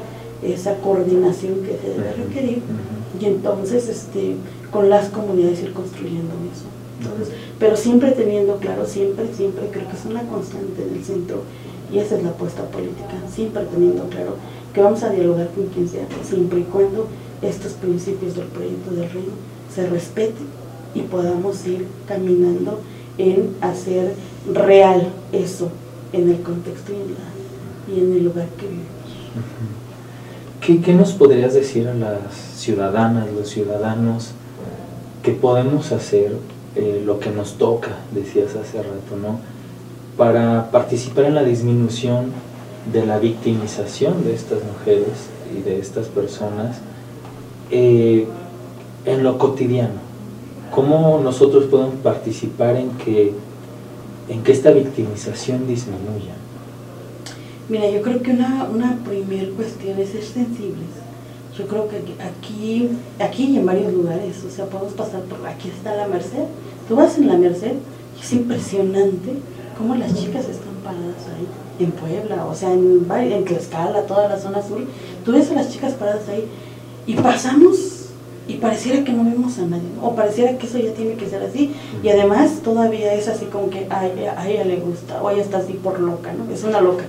esa 0.42 0.77
coordinación 0.81 1.62
que 1.62 1.79
se 1.79 1.90
debe 1.90 2.12
requerir 2.12 2.62
y 3.20 3.25
entonces 3.25 3.88
este, 3.88 4.37
con 4.70 4.90
las 4.90 5.09
comunidades 5.09 5.62
ir 5.62 5.72
construyendo 5.72 6.35
eso. 6.53 6.66
Pero 7.59 7.77
siempre 7.77 8.12
teniendo 8.12 8.57
claro, 8.57 8.87
siempre, 8.87 9.27
siempre 9.35 9.69
creo 9.71 9.88
que 9.88 9.97
es 9.97 10.05
una 10.05 10.23
constante 10.23 10.83
en 10.83 10.97
el 10.97 11.05
centro 11.05 11.43
y 11.93 11.99
esa 11.99 12.17
es 12.17 12.23
la 12.23 12.31
apuesta 12.31 12.62
política, 12.65 13.15
siempre 13.31 13.65
teniendo 13.65 14.05
claro 14.05 14.37
que 14.73 14.81
vamos 14.81 15.03
a 15.03 15.11
dialogar 15.11 15.49
con 15.49 15.67
quien 15.67 15.88
sea, 15.88 16.07
siempre 16.25 16.61
y 16.61 16.62
cuando 16.65 17.07
estos 17.43 17.73
principios 17.73 18.35
del 18.35 18.47
proyecto 18.47 18.91
del 18.93 19.11
reino 19.11 19.33
se 19.73 19.87
respeten 19.88 20.47
y 20.95 21.03
podamos 21.03 21.67
ir 21.67 21.87
caminando 22.07 22.81
en 23.19 23.55
hacer 23.61 24.15
real 24.53 25.09
eso 25.33 25.71
en 26.12 26.31
el 26.31 26.41
contexto 26.43 26.93
y 26.93 28.01
en, 28.01 28.12
el 28.12 28.25
lugar 28.25 28.47
que 28.59 28.67
vivimos. 28.67 28.87
¿Qué, 30.61 30.81
¿Qué, 30.81 30.95
nos 30.95 31.12
podrías 31.12 31.55
decir 31.55 31.88
a 31.88 31.95
las 31.95 32.35
ciudadanas, 32.57 33.29
los 33.33 33.49
ciudadanos, 33.49 34.33
que 35.23 35.33
podemos 35.33 35.93
hacer 35.93 36.37
eh, 36.75 37.03
lo 37.05 37.21
que 37.21 37.31
nos 37.31 37.59
toca, 37.59 37.91
decías 38.13 38.57
hace 38.57 38.79
rato, 38.79 39.17
¿no? 39.21 39.41
Para 40.17 40.71
participar 40.71 41.27
en 41.27 41.35
la 41.35 41.45
disminución 41.45 42.33
de 42.91 43.07
la 43.07 43.19
victimización 43.19 44.25
de 44.25 44.35
estas 44.35 44.59
mujeres 44.65 45.29
y 45.57 45.63
de 45.63 45.79
estas 45.79 46.07
personas 46.07 46.79
eh, 47.71 48.27
en 49.05 49.23
lo 49.23 49.39
cotidiano. 49.39 50.01
¿Cómo 50.71 51.21
nosotros 51.23 51.65
podemos 51.65 51.97
participar 51.97 52.77
en 52.77 52.91
que, 52.93 53.33
en 54.29 54.43
que 54.43 54.53
esta 54.53 54.71
victimización 54.71 55.67
disminuya? 55.67 56.33
Mira, 57.69 57.91
yo 57.91 58.01
creo 58.01 58.23
que 58.23 58.31
una, 58.31 58.67
una 58.73 58.99
primera 59.05 59.51
cuestión 59.55 59.99
es 59.99 60.11
ser 60.11 60.23
sensibles. 60.23 61.02
Yo 61.57 61.67
creo 61.67 61.87
que 61.87 61.99
aquí, 62.23 62.88
aquí 63.19 63.45
y 63.45 63.59
en 63.59 63.67
varios 63.67 63.93
lugares, 63.93 64.43
o 64.47 64.51
sea, 64.51 64.65
podemos 64.67 64.95
pasar 64.95 65.21
por, 65.23 65.47
aquí 65.47 65.69
está 65.69 65.95
la 65.95 66.09
Merced, 66.09 66.45
tú 66.88 66.97
vas 66.97 67.19
en 67.19 67.29
la 67.29 67.37
Merced 67.37 67.75
y 68.19 68.23
es 68.23 68.33
impresionante 68.33 69.35
cómo 69.77 69.95
las 69.95 70.15
chicas 70.15 70.49
están 70.49 70.75
paradas 70.83 71.27
ahí, 71.29 71.85
en 71.85 71.91
Puebla, 71.93 72.47
o 72.47 72.55
sea, 72.55 72.73
en, 72.73 73.07
en 73.11 73.45
Tlaxcala, 73.45 74.07
toda 74.07 74.29
la 74.29 74.38
zona 74.38 74.62
sur, 74.62 74.81
tú 75.25 75.33
ves 75.33 75.51
a 75.51 75.55
las 75.55 75.71
chicas 75.71 75.93
paradas 75.93 76.27
ahí 76.29 76.47
y 77.07 77.15
pasamos 77.15 78.07
y 78.49 78.55
pareciera 78.55 79.05
que 79.05 79.12
no 79.12 79.25
vemos 79.25 79.59
a 79.59 79.67
nadie, 79.67 79.88
o 80.03 80.15
pareciera 80.15 80.57
que 80.57 80.67
eso 80.67 80.79
ya 80.79 80.93
tiene 80.95 81.15
que 81.15 81.29
ser 81.29 81.43
así, 81.43 81.75
y 82.03 82.09
además 82.09 82.61
todavía 82.65 83.12
es 83.12 83.29
así 83.29 83.45
como 83.47 83.69
que 83.69 83.87
a 83.91 84.07
ella, 84.07 84.41
a 84.41 84.49
ella 84.49 84.65
le 84.65 84.77
gusta, 84.77 85.23
o 85.23 85.31
ella 85.31 85.43
está 85.43 85.59
así 85.59 85.75
por 85.75 86.01
loca, 86.01 86.33
¿no? 86.33 86.53
Es 86.53 86.65
una 86.65 86.81
loca. 86.81 87.05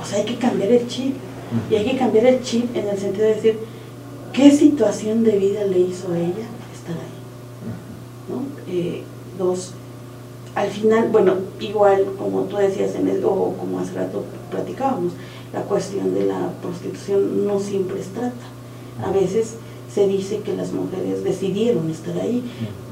O 0.00 0.04
sea, 0.04 0.18
hay 0.18 0.24
que 0.24 0.36
cambiar 0.36 0.70
el 0.70 0.86
chip, 0.86 1.14
y 1.70 1.74
hay 1.74 1.84
que 1.84 1.96
cambiar 1.96 2.26
el 2.26 2.42
chip 2.42 2.74
en 2.76 2.88
el 2.88 2.98
sentido 2.98 3.26
de 3.26 3.34
decir, 3.34 3.58
¿qué 4.32 4.50
situación 4.50 5.24
de 5.24 5.38
vida 5.38 5.64
le 5.64 5.80
hizo 5.80 6.12
a 6.12 6.18
ella 6.18 6.46
estar 6.74 6.94
ahí? 6.94 7.14
¿No? 8.28 8.42
Eh, 8.72 9.02
dos, 9.38 9.72
al 10.54 10.70
final, 10.70 11.08
bueno, 11.10 11.34
igual 11.60 12.06
como 12.18 12.42
tú 12.42 12.56
decías, 12.56 12.94
en 12.94 13.08
el, 13.08 13.24
o 13.24 13.54
como 13.58 13.80
hace 13.80 13.94
rato 13.94 14.24
platicábamos, 14.50 15.12
la 15.52 15.62
cuestión 15.62 16.14
de 16.14 16.26
la 16.26 16.52
prostitución 16.62 17.46
no 17.46 17.58
siempre 17.60 18.00
es 18.00 18.08
trata. 18.08 18.34
A 19.04 19.10
veces 19.10 19.56
se 19.92 20.06
dice 20.06 20.40
que 20.40 20.54
las 20.56 20.72
mujeres 20.72 21.24
decidieron 21.24 21.90
estar 21.90 22.18
ahí. 22.18 22.44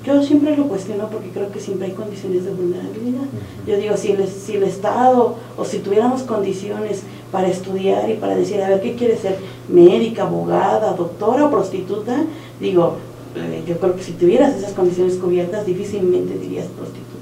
Yo 0.05 0.21
siempre 0.23 0.57
lo 0.57 0.67
cuestiono 0.67 1.09
porque 1.09 1.29
creo 1.29 1.51
que 1.53 1.61
siempre 1.61 1.87
hay 1.87 1.93
condiciones 1.93 2.45
de 2.45 2.51
vulnerabilidad. 2.51 3.23
Yo 3.67 3.77
digo, 3.77 3.97
si 3.97 4.13
el, 4.13 4.27
si 4.27 4.57
el 4.57 4.65
Estado 4.65 5.37
o 5.57 5.65
si 5.65 5.79
tuviéramos 5.79 6.23
condiciones 6.23 7.03
para 7.31 7.49
estudiar 7.49 8.11
y 8.11 8.15
para 8.15 8.35
decir, 8.35 8.61
a 8.61 8.69
ver, 8.69 8.81
¿qué 8.81 8.95
quiere 8.95 9.17
ser? 9.17 9.39
Médica, 9.69 10.25
abogada, 10.25 10.95
doctora 10.95 11.47
o 11.47 11.51
prostituta, 11.51 12.25
digo, 12.61 12.97
eh, 13.37 13.63
yo 13.67 13.79
creo 13.79 13.95
que 13.95 14.03
si 14.03 14.13
tuvieras 14.13 14.57
esas 14.57 14.73
condiciones 14.73 15.15
cubiertas, 15.15 15.65
difícilmente 15.65 16.37
dirías 16.37 16.67
prostituta. 16.67 17.13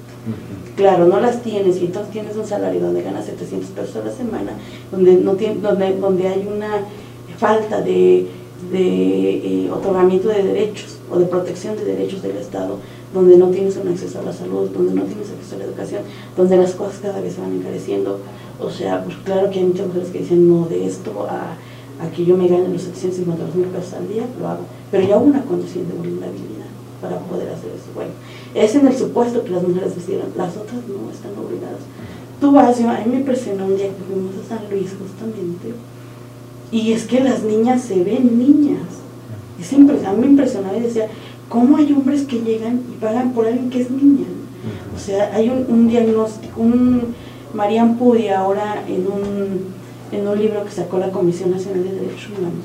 Claro, 0.76 1.06
no 1.06 1.20
las 1.20 1.42
tienes 1.42 1.76
y 1.76 1.86
entonces 1.86 2.12
tienes 2.12 2.36
un 2.36 2.46
salario 2.46 2.80
donde 2.80 3.02
ganas 3.02 3.26
700 3.26 3.70
pesos 3.70 3.96
a 3.96 4.06
la 4.06 4.12
semana, 4.12 4.52
donde, 4.90 5.14
no 5.14 5.34
tiene, 5.34 5.56
donde, 5.60 5.94
donde 5.96 6.28
hay 6.28 6.48
una 6.50 6.84
falta 7.38 7.82
de 7.82 8.26
de 8.70 9.64
eh, 9.64 9.70
otorgamiento 9.70 10.28
de 10.28 10.42
derechos 10.42 10.98
o 11.10 11.18
de 11.18 11.26
protección 11.26 11.76
de 11.76 11.84
derechos 11.84 12.22
del 12.22 12.36
Estado, 12.36 12.76
donde 13.12 13.36
no 13.36 13.48
tienes 13.48 13.76
un 13.76 13.88
acceso 13.88 14.20
a 14.20 14.22
la 14.22 14.32
salud, 14.32 14.70
donde 14.70 14.94
no 14.94 15.02
tienes 15.02 15.30
acceso 15.30 15.56
a 15.56 15.58
la 15.58 15.64
educación, 15.64 16.02
donde 16.36 16.56
las 16.56 16.72
cosas 16.72 17.00
cada 17.02 17.20
vez 17.20 17.34
se 17.34 17.40
van 17.40 17.54
encareciendo. 17.54 18.20
O 18.60 18.70
sea, 18.70 19.04
pues 19.04 19.16
claro 19.24 19.50
que 19.50 19.58
hay 19.58 19.64
muchas 19.64 19.86
mujeres 19.86 20.10
que 20.10 20.18
dicen, 20.20 20.48
no, 20.48 20.66
de 20.66 20.86
esto 20.86 21.26
a, 21.28 21.56
a 22.04 22.10
que 22.14 22.24
yo 22.24 22.36
me 22.36 22.48
gane 22.48 22.68
los 22.68 22.82
752 22.82 23.54
mil 23.54 23.66
pesos 23.66 23.94
al 23.94 24.08
día, 24.08 24.24
lo 24.38 24.48
hago. 24.48 24.62
Pero 24.90 25.06
ya 25.06 25.16
hubo 25.16 25.26
una 25.26 25.44
condición 25.44 25.88
de 25.88 25.94
vulnerabilidad 25.94 26.70
para 27.00 27.18
poder 27.18 27.48
hacer 27.48 27.70
eso. 27.70 27.90
Bueno, 27.94 28.12
es 28.54 28.74
en 28.74 28.86
el 28.86 28.96
supuesto 28.96 29.42
que 29.44 29.50
las 29.50 29.62
mujeres 29.62 29.94
decidieron, 29.94 30.28
las 30.36 30.56
otras 30.56 30.80
no 30.86 31.10
están 31.10 31.32
obligadas. 31.38 31.80
Tú 32.40 32.52
vas, 32.52 32.80
a 32.80 33.04
mí 33.04 33.10
me 33.10 33.20
impresionó 33.20 33.66
un 33.66 33.76
día 33.76 33.88
que 33.88 34.02
fuimos 34.08 34.32
a 34.36 34.48
San 34.48 34.70
Luis 34.70 34.90
justamente, 34.96 35.74
y 36.72 36.92
es 36.92 37.04
que 37.04 37.20
las 37.20 37.42
niñas 37.42 37.82
se 37.82 38.02
ven 38.02 38.38
niñas. 38.38 38.80
Es 39.60 39.72
a 39.72 39.76
mí 39.76 40.20
me 40.20 40.26
impresionaba 40.26 40.76
y 40.76 40.82
decía, 40.82 41.08
¿cómo 41.48 41.76
hay 41.76 41.92
hombres 41.92 42.22
que 42.22 42.40
llegan 42.40 42.80
y 42.92 42.96
pagan 43.00 43.32
por 43.32 43.46
alguien 43.46 43.70
que 43.70 43.82
es 43.82 43.90
niña? 43.90 44.26
O 44.94 44.98
sea, 44.98 45.34
hay 45.34 45.48
un, 45.48 45.88
diagnóstico, 45.88 46.60
un 46.60 47.14
Marian 47.54 47.96
Pudi 47.96 48.28
ahora 48.28 48.84
en 48.88 49.06
un, 49.06 49.64
en 50.12 50.28
un 50.28 50.38
libro 50.38 50.64
que 50.64 50.70
sacó 50.70 50.98
la 50.98 51.10
Comisión 51.10 51.50
Nacional 51.50 51.84
de 51.84 51.92
Derechos 51.92 52.30
Humanos, 52.38 52.64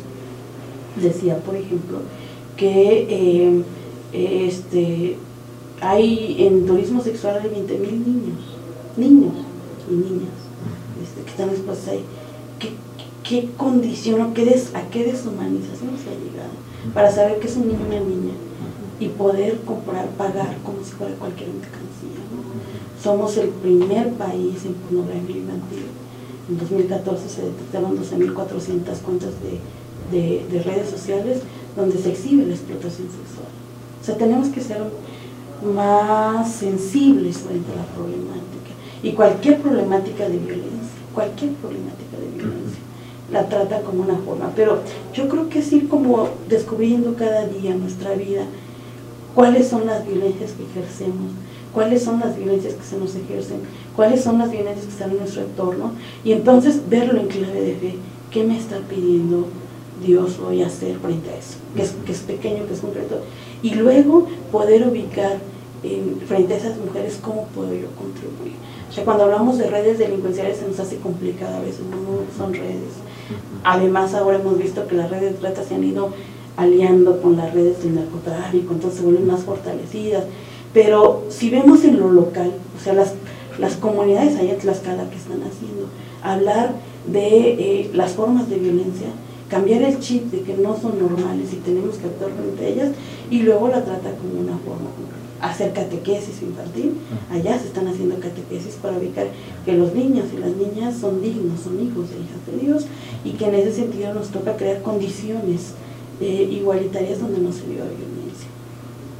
decía, 1.01 1.37
por 1.37 1.55
ejemplo, 1.55 1.99
que 2.55 3.07
eh, 3.09 3.63
este, 4.47 5.17
hay 5.81 6.35
en 6.39 6.65
turismo 6.65 7.01
sexual 7.01 7.39
hay 7.41 7.49
20 7.49 7.77
mil 7.79 7.99
niños, 7.99 8.39
niños 8.97 9.33
y 9.89 9.93
niñas 9.93 10.35
este, 11.03 11.21
que 11.23 11.29
están 11.29 11.49
expuestos 11.49 11.89
ahí. 11.89 12.03
¿Qué, 13.27 13.49
condición 13.57 14.21
o 14.21 14.33
qué 14.33 14.45
des, 14.45 14.75
a 14.75 14.81
qué 14.89 15.03
deshumanización 15.03 15.97
se 15.97 16.09
ha 16.09 16.13
llegado 16.13 16.53
para 16.93 17.11
saber 17.11 17.39
que 17.39 17.47
es 17.47 17.55
un 17.55 17.67
niño 17.67 17.79
y 17.81 17.87
una 17.87 17.99
niña 17.99 18.33
y 18.99 19.07
poder 19.07 19.61
comprar, 19.61 20.07
pagar 20.09 20.55
como 20.63 20.83
si 20.83 20.91
fuera 20.91 21.15
cualquier 21.15 21.49
mercancía? 21.49 22.21
Somos 23.01 23.35
el 23.37 23.49
primer 23.49 24.11
país 24.13 24.63
en 24.65 24.75
pornografía 24.75 25.37
infantil. 25.37 25.85
En 26.47 26.57
2014 26.59 27.27
se 27.27 27.41
detectaron 27.41 27.97
12.400 27.97 28.97
cuentas 28.99 29.31
de, 29.41 29.59
de, 30.15 30.45
de 30.45 30.63
redes 30.63 30.91
sociales 30.91 31.39
donde 31.75 31.97
se 31.97 32.11
exhibe 32.11 32.45
la 32.45 32.53
explotación 32.53 33.07
sexual. 33.07 33.49
O 34.01 34.05
sea, 34.05 34.17
tenemos 34.17 34.49
que 34.49 34.61
ser 34.61 34.83
más 35.73 36.53
sensibles 36.53 37.39
frente 37.39 37.71
a 37.73 37.77
la 37.77 37.85
problemática. 37.85 38.71
Y 39.01 39.13
cualquier 39.13 39.61
problemática 39.61 40.29
de 40.29 40.37
violencia, 40.37 40.95
cualquier 41.13 41.53
problemática 41.53 42.17
de 42.19 42.27
violencia, 42.37 42.54
la 43.31 43.47
trata 43.47 43.81
como 43.81 44.03
una 44.03 44.17
forma. 44.17 44.51
Pero 44.55 44.79
yo 45.13 45.27
creo 45.27 45.49
que 45.49 45.59
es 45.59 45.71
ir 45.73 45.87
como 45.87 46.29
descubriendo 46.47 47.15
cada 47.15 47.47
día 47.47 47.75
nuestra 47.75 48.13
vida 48.13 48.43
cuáles 49.33 49.67
son 49.67 49.85
las 49.85 50.05
violencias 50.07 50.51
que 50.51 50.63
ejercemos, 50.63 51.31
cuáles 51.73 52.03
son 52.03 52.21
las 52.21 52.37
violencias 52.37 52.73
que 52.73 52.83
se 52.83 52.97
nos 52.97 53.15
ejercen, 53.15 53.59
cuáles 53.95 54.23
son 54.23 54.37
las 54.39 54.49
violencias 54.49 54.85
que 54.85 54.91
están 54.91 55.11
en 55.11 55.17
nuestro 55.17 55.41
entorno, 55.41 55.91
y 56.23 56.31
entonces 56.31 56.81
verlo 56.89 57.19
en 57.19 57.27
clave 57.27 57.61
de 57.61 57.75
fe. 57.75 57.95
¿Qué 58.31 58.43
me 58.43 58.57
está 58.57 58.79
pidiendo 58.79 59.47
Dios 60.05 60.39
hoy 60.39 60.61
hacer 60.61 60.97
frente 60.99 61.29
a 61.29 61.37
eso? 61.37 61.57
Que 61.75 61.83
es, 61.83 61.93
que 62.05 62.11
es 62.11 62.19
pequeño, 62.19 62.65
que 62.65 62.73
es 62.73 62.79
concreto. 62.79 63.21
Y 63.61 63.75
luego 63.75 64.27
poder 64.51 64.87
ubicar 64.87 65.37
frente 66.27 66.53
a 66.53 66.57
esas 66.57 66.77
mujeres, 66.77 67.19
¿cómo 67.21 67.45
puedo 67.53 67.73
yo 67.73 67.87
contribuir? 67.97 68.55
O 68.89 68.93
sea, 68.93 69.03
cuando 69.03 69.25
hablamos 69.25 69.57
de 69.57 69.69
redes 69.69 69.99
delincuenciales 69.99 70.57
se 70.57 70.67
nos 70.67 70.79
hace 70.79 70.97
complicado 70.97 71.57
a 71.57 71.59
veces, 71.59 71.81
no 71.81 71.97
son 72.37 72.53
redes. 72.53 73.04
Además, 73.63 74.13
ahora 74.13 74.39
hemos 74.39 74.57
visto 74.57 74.87
que 74.87 74.95
las 74.95 75.09
redes 75.09 75.33
de 75.33 75.39
trata 75.39 75.63
se 75.63 75.75
han 75.75 75.83
ido 75.83 76.09
aliando 76.57 77.21
con 77.21 77.37
las 77.37 77.53
redes 77.53 77.83
del 77.83 77.95
narcotráfico, 77.95 78.73
entonces 78.73 78.99
se 78.99 79.05
vuelven 79.05 79.27
más 79.27 79.41
fortalecidas. 79.41 80.23
Pero 80.73 81.23
si 81.29 81.49
vemos 81.49 81.83
en 81.83 81.99
lo 81.99 82.11
local, 82.11 82.51
o 82.77 82.83
sea, 82.83 82.93
las, 82.93 83.13
las 83.59 83.75
comunidades 83.75 84.35
allá 84.35 84.53
en 84.53 84.59
que 85.09 85.15
están 85.15 85.41
haciendo, 85.43 85.87
hablar 86.21 86.73
de 87.07 87.27
eh, 87.27 87.91
las 87.93 88.11
formas 88.11 88.49
de 88.49 88.57
violencia, 88.57 89.07
cambiar 89.49 89.83
el 89.83 89.99
chip 89.99 90.31
de 90.31 90.41
que 90.41 90.55
no 90.55 90.75
son 90.79 90.99
normales 90.99 91.53
y 91.53 91.57
tenemos 91.57 91.95
que 91.97 92.07
actuar 92.07 92.31
frente 92.31 92.65
a 92.65 92.67
ellas, 92.67 92.89
y 93.29 93.41
luego 93.41 93.67
la 93.67 93.83
trata 93.83 94.11
como 94.17 94.41
una 94.41 94.57
forma 94.57 94.89
hacer 95.41 95.73
catequesis 95.73 96.41
infantil. 96.41 96.97
Allá 97.31 97.59
se 97.59 97.67
están 97.67 97.87
haciendo 97.87 98.19
catequesis 98.19 98.75
para 98.75 98.97
ubicar 98.97 99.27
que 99.65 99.73
los 99.73 99.93
niños 99.93 100.25
y 100.33 100.37
las 100.37 100.55
niñas 100.55 100.97
son 100.97 101.21
dignos, 101.21 101.61
son 101.61 101.81
hijos 101.81 102.07
e 102.11 102.21
hijas 102.21 102.45
de 102.47 102.65
Dios 102.65 102.85
y 103.23 103.31
que 103.31 103.45
en 103.47 103.55
ese 103.55 103.73
sentido 103.73 104.13
nos 104.13 104.29
toca 104.29 104.55
crear 104.55 104.81
condiciones 104.81 105.73
eh, 106.21 106.47
igualitarias 106.51 107.19
donde 107.19 107.39
no 107.39 107.51
se 107.51 107.65
viva 107.65 107.85
violencia. 107.85 108.49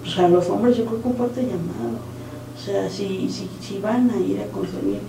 O 0.06 0.10
sea, 0.10 0.30
los 0.30 0.50
hombres 0.50 0.78
yo 0.78 0.86
creo 0.86 1.02
que 1.02 1.08
un 1.08 1.16
fuerte 1.16 1.42
llamado. 1.42 2.00
O 2.56 2.66
sea, 2.66 2.90
si, 2.90 3.30
si, 3.30 3.50
si 3.60 3.80
van 3.80 4.10
a 4.10 4.18
ir 4.18 4.40
a 4.40 4.46
consumir 4.48 5.00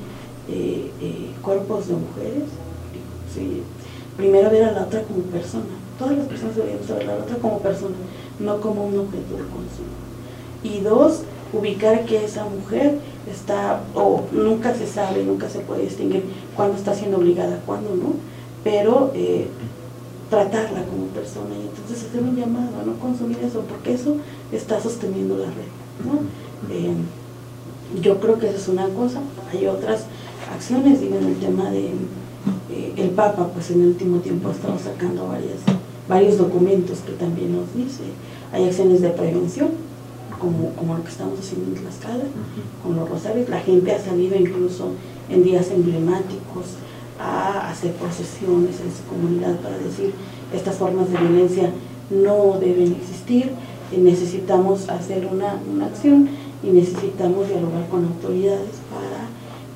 eh, 0.49 0.91
eh, 1.01 1.31
cuerpos 1.43 1.89
de 1.89 1.95
mujeres, 1.95 2.45
primero 4.17 4.51
ver 4.51 4.65
a 4.65 4.73
la 4.73 4.83
otra 4.83 5.03
como 5.03 5.21
persona. 5.25 5.65
Todas 5.99 6.17
las 6.17 6.27
personas 6.27 6.57
deberíamos 6.57 6.89
ver 6.89 7.03
a 7.03 7.17
la 7.17 7.23
otra 7.23 7.37
como 7.37 7.59
persona, 7.61 7.95
no 8.41 8.61
como 8.61 8.87
un 8.87 8.99
objeto 8.99 9.35
de 9.37 9.43
consumo 9.43 10.06
y 10.63 10.81
dos, 10.81 11.23
ubicar 11.53 12.05
que 12.05 12.25
esa 12.25 12.45
mujer 12.45 12.99
está, 13.31 13.83
o 13.95 14.23
nunca 14.33 14.75
se 14.75 14.87
sabe, 14.87 15.25
nunca 15.25 15.49
se 15.49 15.61
puede 15.61 15.83
distinguir 15.83 16.25
cuándo 16.55 16.77
está 16.77 16.95
siendo 16.95 17.19
obligada, 17.19 17.61
cuándo 17.67 17.95
no, 17.95 18.15
pero 18.65 19.13
eh, 19.15 19.49
tratarla 20.31 20.85
como 20.85 21.07
persona 21.09 21.55
y 21.57 21.69
entonces 21.69 22.09
hacer 22.09 22.23
un 22.23 22.37
llamado 22.37 22.81
a 22.81 22.85
no 22.85 22.99
consumir 22.99 23.39
eso, 23.39 23.63
porque 23.69 23.95
eso 23.95 24.17
está 24.53 24.81
sosteniendo 24.81 25.37
la 25.37 25.47
red. 25.47 25.71
¿no? 26.05 26.75
Eh, 26.75 26.95
yo 28.03 28.21
creo 28.21 28.39
que 28.39 28.49
esa 28.49 28.57
es 28.57 28.69
una 28.69 28.89
cosa, 28.89 29.21
hay 29.53 29.67
otras 29.67 30.05
acciones, 30.53 31.01
digo, 31.01 31.17
en 31.17 31.27
el 31.27 31.37
tema 31.37 31.71
de 31.71 31.87
eh, 32.71 32.93
el 32.97 33.11
Papa, 33.11 33.49
pues 33.53 33.71
en 33.71 33.83
el 33.83 33.89
último 33.89 34.19
tiempo 34.19 34.49
ha 34.49 34.53
estado 34.53 34.79
sacando 34.79 35.29
varias, 35.29 35.59
varios 36.09 36.39
documentos 36.39 36.99
que 37.01 37.13
también 37.13 37.57
nos 37.57 37.75
dice, 37.75 38.03
hay 38.53 38.65
acciones 38.65 39.01
de 39.01 39.11
prevención, 39.11 39.71
como, 40.41 40.71
como 40.75 40.95
lo 40.95 41.03
que 41.03 41.11
estamos 41.11 41.39
haciendo 41.39 41.75
en 41.75 41.83
Tlaxcala, 41.83 42.25
con 42.83 42.97
los 42.97 43.09
rosarios. 43.09 43.49
La 43.49 43.61
gente 43.61 43.93
ha 43.93 44.03
salido 44.03 44.37
incluso 44.37 44.93
en 45.29 45.43
días 45.43 45.71
emblemáticos 45.71 46.77
a 47.19 47.71
hacer 47.71 47.93
procesiones 47.93 48.81
en 48.81 48.93
su 48.93 49.03
comunidad 49.09 49.57
para 49.61 49.79
decir 49.79 50.13
estas 50.53 50.77
formas 50.77 51.11
de 51.11 51.19
violencia 51.19 51.71
no 52.11 52.59
deben 52.61 52.93
existir, 52.93 53.51
necesitamos 53.97 54.89
hacer 54.89 55.27
una, 55.27 55.59
una 55.73 55.87
acción 55.87 56.29
y 56.63 56.69
necesitamos 56.69 57.49
dialogar 57.49 57.89
con 57.89 58.05
autoridades 58.05 58.77
para 58.91 59.29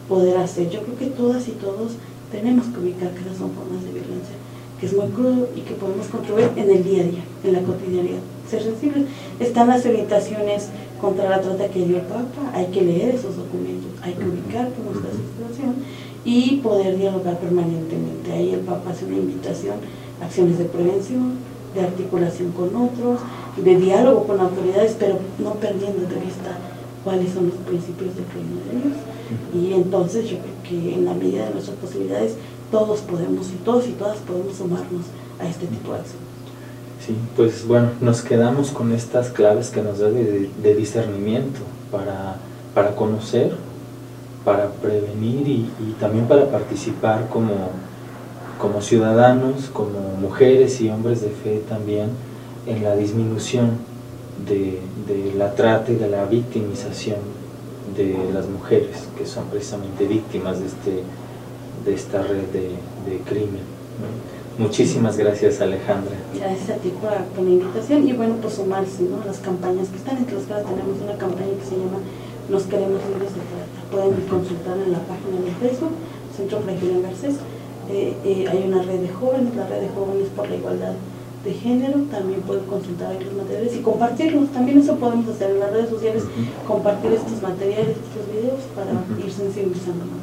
poder 0.08 0.36
hacer. 0.36 0.70
Yo 0.70 0.82
creo 0.82 0.98
que 0.98 1.06
todas 1.06 1.48
y 1.48 1.52
todos 1.52 1.92
tenemos 2.30 2.66
que 2.66 2.78
ubicar 2.78 3.10
que 3.12 3.20
esas 3.20 3.38
son 3.38 3.50
formas 3.52 3.82
de 3.84 3.92
violencia, 3.92 4.36
que 4.78 4.86
es 4.86 4.94
muy 4.94 5.08
crudo 5.08 5.48
y 5.56 5.62
que 5.62 5.74
podemos 5.74 6.06
contribuir 6.06 6.50
en 6.56 6.70
el 6.70 6.84
día 6.84 7.02
a 7.02 7.06
día, 7.06 7.24
en 7.44 7.52
la 7.52 7.62
cotidianidad 7.62 8.20
ser 8.50 8.62
sensibles. 8.62 9.04
Están 9.38 9.68
las 9.68 9.84
evitaciones 9.86 10.68
contra 11.00 11.30
la 11.30 11.40
trata 11.40 11.68
que 11.68 11.86
dio 11.86 11.96
el 11.96 12.02
Papa, 12.02 12.50
hay 12.52 12.66
que 12.66 12.82
leer 12.82 13.14
esos 13.14 13.36
documentos, 13.36 13.90
hay 14.02 14.12
que 14.14 14.24
ubicar 14.24 14.68
cómo 14.74 14.90
está 14.92 15.08
esa 15.08 15.22
situación 15.22 15.74
y 16.24 16.56
poder 16.56 16.98
dialogar 16.98 17.38
permanentemente. 17.38 18.32
Ahí 18.32 18.52
el 18.52 18.60
Papa 18.60 18.90
hace 18.90 19.06
una 19.06 19.16
invitación 19.16 19.76
a 20.20 20.26
acciones 20.26 20.58
de 20.58 20.64
prevención, 20.64 21.38
de 21.74 21.80
articulación 21.80 22.52
con 22.52 22.74
otros, 22.76 23.20
de 23.56 23.76
diálogo 23.76 24.24
con 24.24 24.40
autoridades, 24.40 24.96
pero 24.98 25.18
no 25.38 25.54
perdiendo 25.54 26.02
de 26.02 26.20
vista 26.20 26.58
cuáles 27.04 27.32
son 27.32 27.46
los 27.46 27.56
principios 27.66 28.14
del 28.16 28.26
reino 28.34 28.60
de 28.66 28.88
Dios. 28.88 28.98
Y 29.54 29.72
entonces 29.74 30.28
yo 30.28 30.38
creo 30.38 30.62
que 30.68 30.94
en 30.94 31.04
la 31.04 31.14
medida 31.14 31.46
de 31.46 31.52
nuestras 31.52 31.76
posibilidades 31.76 32.34
todos 32.70 33.00
podemos 33.00 33.48
y 33.48 33.64
todos 33.64 33.86
y 33.86 33.92
todas 33.92 34.18
podemos 34.18 34.56
sumarnos 34.56 35.06
a 35.38 35.48
este 35.48 35.66
tipo 35.66 35.92
de 35.92 36.00
acciones. 36.00 36.29
Sí, 37.10 37.16
pues 37.34 37.66
bueno, 37.66 37.88
nos 38.00 38.22
quedamos 38.22 38.70
con 38.70 38.92
estas 38.92 39.30
claves 39.30 39.70
que 39.70 39.82
nos 39.82 39.98
da 39.98 40.10
de, 40.10 40.74
discernimiento 40.76 41.58
para, 41.90 42.36
para, 42.72 42.94
conocer, 42.94 43.50
para 44.44 44.70
prevenir 44.70 45.48
y, 45.48 45.96
también 45.98 46.28
para 46.28 46.46
participar 46.52 47.28
como, 47.28 47.70
como 48.60 48.80
ciudadanos, 48.80 49.70
como 49.72 49.98
mujeres 50.20 50.80
y 50.80 50.88
hombres 50.88 51.20
de 51.20 51.30
fe 51.30 51.60
también 51.68 52.10
en 52.66 52.84
la 52.84 52.94
disminución 52.94 53.70
de, 54.46 54.78
la 55.36 55.56
trata 55.56 55.90
y 55.90 55.96
de 55.96 56.08
la 56.08 56.26
victimización 56.26 57.18
de 57.96 58.16
las 58.32 58.46
mujeres 58.46 59.08
que 59.18 59.26
son 59.26 59.46
precisamente 59.46 60.06
víctimas 60.06 60.60
de, 60.60 60.66
este, 60.66 61.02
de 61.84 61.92
esta 61.92 62.22
red 62.22 62.44
de, 62.52 62.68
de 63.10 63.18
crimen. 63.26 63.80
Muchísimas 64.58 65.16
gracias 65.16 65.60
Alejandra. 65.60 66.12
Gracias 66.34 66.70
a 66.70 66.74
ti 66.74 66.92
por, 67.00 67.12
la 67.12 67.50
invitación 67.50 68.06
y 68.06 68.12
bueno, 68.12 68.36
pues 68.42 68.54
sumarse 68.54 69.02
¿no? 69.04 69.22
a 69.22 69.26
las 69.26 69.38
campañas 69.38 69.88
que 69.88 69.96
están 69.96 70.18
en 70.18 70.26
Tlaxcala. 70.26 70.62
Tenemos 70.62 71.00
una 71.02 71.16
campaña 71.16 71.54
que 71.58 71.64
se 71.64 71.76
llama 71.76 71.98
Nos 72.48 72.64
queremos 72.64 73.00
libres 73.08 73.32
de 73.34 73.42
trata. 73.48 73.80
Pueden 73.90 74.26
consultar 74.28 74.76
en 74.78 74.92
la 74.92 75.00
página 75.00 75.40
de 75.44 75.52
Facebook, 75.60 75.92
Centro 76.36 76.60
Fragile 76.60 77.00
Garcés. 77.02 77.36
Eh, 77.88 78.14
eh, 78.24 78.46
hay 78.48 78.64
una 78.68 78.82
red 78.82 79.00
de 79.00 79.08
jóvenes, 79.08 79.56
la 79.56 79.66
red 79.66 79.80
de 79.80 79.88
jóvenes 79.88 80.28
por 80.36 80.48
la 80.48 80.56
igualdad 80.56 80.94
de 81.44 81.54
género, 81.54 82.00
también 82.10 82.42
pueden 82.42 82.64
consultar 82.64 83.12
ahí 83.12 83.24
los 83.24 83.32
materiales 83.32 83.74
y 83.74 83.80
compartirlos, 83.80 84.50
también 84.50 84.78
eso 84.78 84.96
podemos 84.96 85.26
hacer 85.28 85.52
en 85.52 85.60
las 85.60 85.72
redes 85.72 85.88
sociales, 85.88 86.24
compartir 86.66 87.12
estos 87.12 87.40
materiales, 87.40 87.96
estos 87.96 88.30
videos 88.30 88.60
para 88.74 88.92
ir 89.24 89.32
sensibilizando 89.32 90.04
más. 90.04 90.20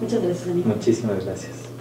Muchas 0.00 0.22
gracias, 0.22 0.66
Muchísimas 0.66 1.24
gracias. 1.24 1.73